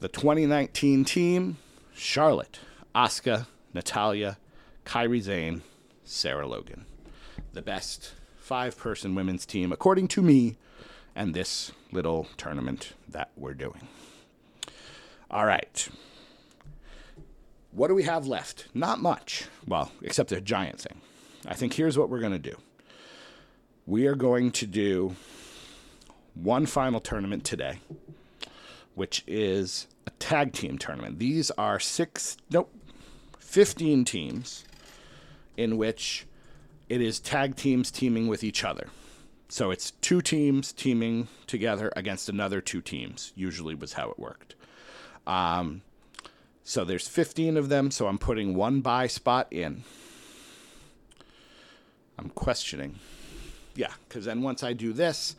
[0.00, 1.56] The 2019 team
[1.94, 2.60] Charlotte,
[2.94, 4.36] Asuka, Natalya,
[4.84, 5.62] Kairi Sane,
[6.04, 6.84] Sarah Logan.
[7.54, 10.56] The best five person women's team, according to me,
[11.14, 13.88] and this little tournament that we're doing.
[15.30, 15.88] All right.
[17.76, 18.68] What do we have left?
[18.72, 19.44] Not much.
[19.68, 20.98] Well, except a giant thing.
[21.46, 22.56] I think here's what we're going to do
[23.84, 25.14] we are going to do
[26.32, 27.80] one final tournament today,
[28.94, 31.18] which is a tag team tournament.
[31.18, 32.72] These are six, nope,
[33.40, 34.64] 15 teams
[35.58, 36.26] in which
[36.88, 38.88] it is tag teams teaming with each other.
[39.50, 44.54] So it's two teams teaming together against another two teams, usually was how it worked.
[45.26, 45.82] Um,
[46.68, 49.84] so there's 15 of them, so I'm putting one buy spot in.
[52.18, 52.96] I'm questioning.
[53.76, 55.36] Yeah, because then once I do this,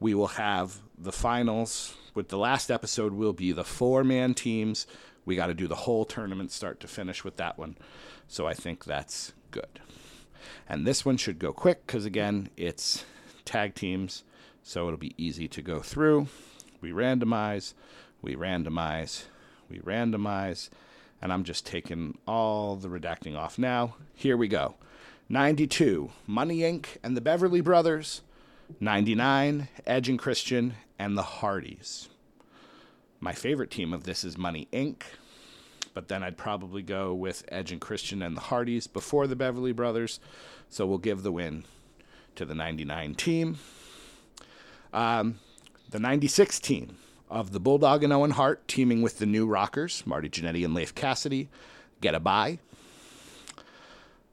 [0.00, 1.94] we will have the finals.
[2.12, 4.88] With the last episode, will be the four man teams.
[5.24, 7.76] We got to do the whole tournament start to finish with that one.
[8.26, 9.78] So I think that's good.
[10.68, 13.04] And this one should go quick because, again, it's
[13.44, 14.24] tag teams
[14.64, 16.26] So it'll be easy to go through.
[16.80, 17.74] We randomize,
[18.22, 19.26] we randomize,
[19.68, 20.68] we randomize,
[21.20, 23.96] and I'm just taking all the redacting off now.
[24.14, 24.74] Here we go.
[25.28, 26.86] 92, Money Inc.
[27.02, 28.22] and the Beverly Brothers.
[28.80, 32.08] 99, Edge and Christian and the Hardys.
[33.20, 35.02] My favorite team of this is Money Inc.,
[35.92, 39.72] but then I'd probably go with Edge and Christian and the Hardys before the Beverly
[39.72, 40.18] Brothers.
[40.68, 41.64] So we'll give the win
[42.34, 43.58] to the 99 team.
[44.92, 45.38] Um,
[45.88, 46.96] the 96 team
[47.30, 50.94] of the Bulldog and Owen Hart teaming with the new Rockers, Marty Jannetty and Leif
[50.94, 51.48] Cassidy,
[52.00, 52.58] get a bye.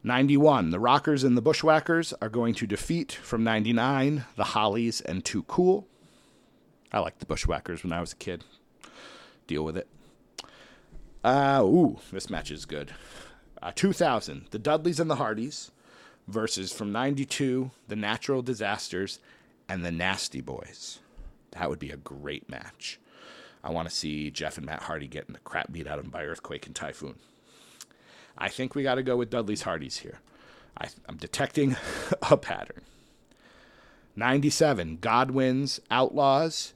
[0.04, 5.24] 91, the Rockers and the Bushwhackers are going to defeat from 99 the Hollys and
[5.24, 5.88] Too Cool.
[6.92, 8.44] I liked the Bushwhackers when I was a kid.
[9.48, 9.88] Deal with it.
[11.24, 12.92] Uh, ooh, this match is good.
[13.62, 15.72] Uh, 2000, the Dudleys and the Hardys
[16.28, 19.20] versus from 92, the Natural Disasters
[19.70, 21.00] and the Nasty Boys.
[21.52, 22.99] That would be a great match.
[23.64, 26.12] I want to see Jeff and Matt Hardy getting the crap beat out of them
[26.12, 27.16] by Earthquake and Typhoon.
[28.38, 30.20] I think we got to go with Dudley's Hardys here.
[30.78, 31.76] I, I'm detecting
[32.30, 32.82] a pattern.
[34.16, 36.74] 97, Godwins, Outlaws.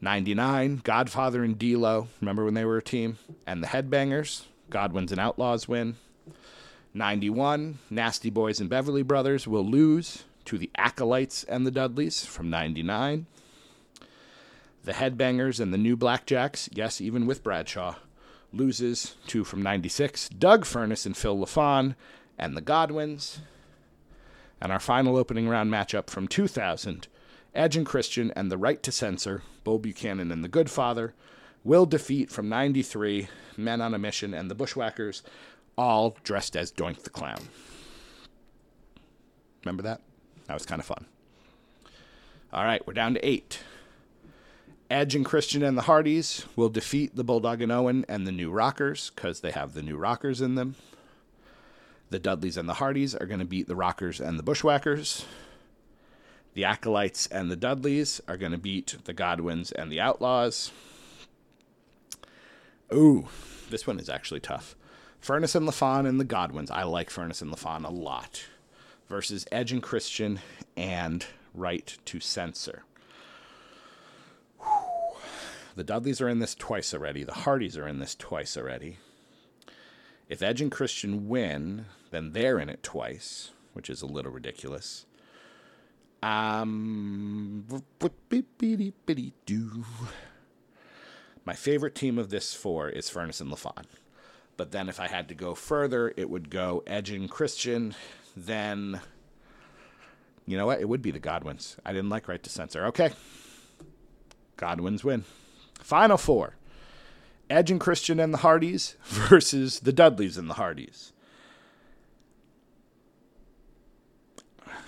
[0.00, 2.08] 99, Godfather and D'Lo.
[2.20, 3.18] Remember when they were a team?
[3.46, 5.96] And the Headbangers, Godwins and Outlaws win.
[6.92, 12.50] 91, Nasty Boys and Beverly Brothers will lose to the Acolytes and the Dudleys from
[12.50, 13.26] 99.
[14.86, 17.96] The Headbangers and the New Blackjacks, yes, even with Bradshaw,
[18.52, 20.28] loses two from 96.
[20.28, 21.96] Doug Furnas and Phil LaFon
[22.38, 23.40] and the Godwins.
[24.60, 27.08] And our final opening round matchup from 2000
[27.52, 31.14] Edge and Christian and the Right to Censor, Bull Buchanan and the Goodfather,
[31.64, 33.26] will defeat from 93
[33.56, 35.24] Men on a Mission and the Bushwhackers,
[35.76, 37.48] all dressed as Doink the Clown.
[39.64, 40.00] Remember that?
[40.46, 41.06] That was kind of fun.
[42.52, 43.58] All right, we're down to eight.
[44.88, 48.50] Edge and Christian and the Hardys will defeat the Bulldog and Owen and the New
[48.52, 50.76] Rockers because they have the New Rockers in them.
[52.10, 55.26] The Dudleys and the Hardys are going to beat the Rockers and the Bushwhackers.
[56.54, 60.70] The Acolytes and the Dudleys are going to beat the Godwins and the Outlaws.
[62.94, 63.26] Ooh,
[63.68, 64.76] this one is actually tough.
[65.20, 66.70] Furnas and LaFon and the Godwins.
[66.70, 68.44] I like Furnas and LaFon a lot.
[69.08, 70.38] Versus Edge and Christian
[70.76, 72.84] and Right to Censor.
[75.76, 77.22] The Dudleys are in this twice already.
[77.22, 78.96] The Hardys are in this twice already.
[80.26, 85.04] If Edge and Christian win, then they're in it twice, which is a little ridiculous.
[86.22, 87.66] Um,
[91.44, 93.84] my favorite team of this four is Furnas and LaFon.
[94.56, 97.94] But then if I had to go further, it would go Edge and Christian.
[98.34, 98.98] Then,
[100.46, 100.80] you know what?
[100.80, 101.76] It would be the Godwins.
[101.84, 102.86] I didn't like Right to Censor.
[102.86, 103.10] Okay.
[104.56, 105.24] Godwins win.
[105.80, 106.56] Final four
[107.48, 111.12] Edge and Christian and the Hardys versus the Dudleys and the Hardys.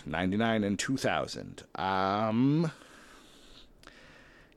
[0.08, 1.64] 99 and 2000.
[1.74, 2.72] Um,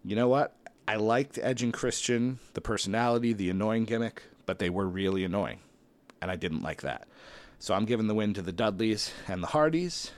[0.03, 0.55] you know what?
[0.87, 5.59] I liked Edge and Christian, the personality, the annoying gimmick, but they were really annoying.
[6.21, 7.07] And I didn't like that.
[7.59, 10.11] So I'm giving the win to the Dudleys and the Hardys.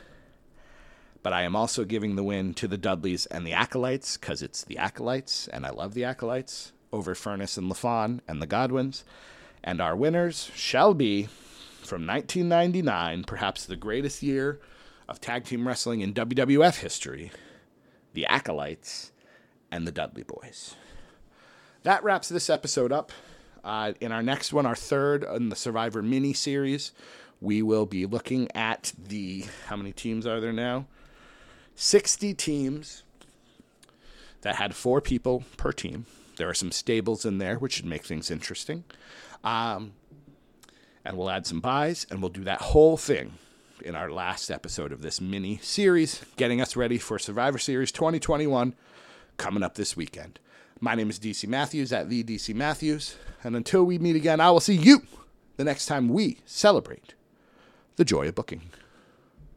[1.23, 4.63] But I am also giving the win to the Dudleys and the Acolytes because it's
[4.63, 9.05] the Acolytes, and I love the Acolytes over Furnas and LaFon and the Godwins.
[9.63, 11.29] And our winners shall be
[11.81, 14.59] from 1999, perhaps the greatest year
[15.07, 17.31] of tag team wrestling in WWF history,
[18.13, 19.13] the Acolytes
[19.71, 20.75] and the Dudley Boyz.
[21.83, 23.11] That wraps this episode up.
[23.63, 26.91] Uh, in our next one, our third in the Survivor mini series,
[27.39, 30.85] we will be looking at the how many teams are there now?
[31.75, 33.03] 60 teams
[34.41, 36.05] that had four people per team.
[36.37, 38.83] There are some stables in there, which should make things interesting.
[39.43, 39.93] Um,
[41.05, 43.33] and we'll add some buys, and we'll do that whole thing
[43.83, 48.73] in our last episode of this mini series, getting us ready for Survivor Series 2021
[49.37, 50.39] coming up this weekend.
[50.79, 54.51] My name is DC Matthews at the DC Matthews, and until we meet again, I
[54.51, 55.03] will see you
[55.57, 57.13] the next time we celebrate
[57.95, 58.61] the joy of booking.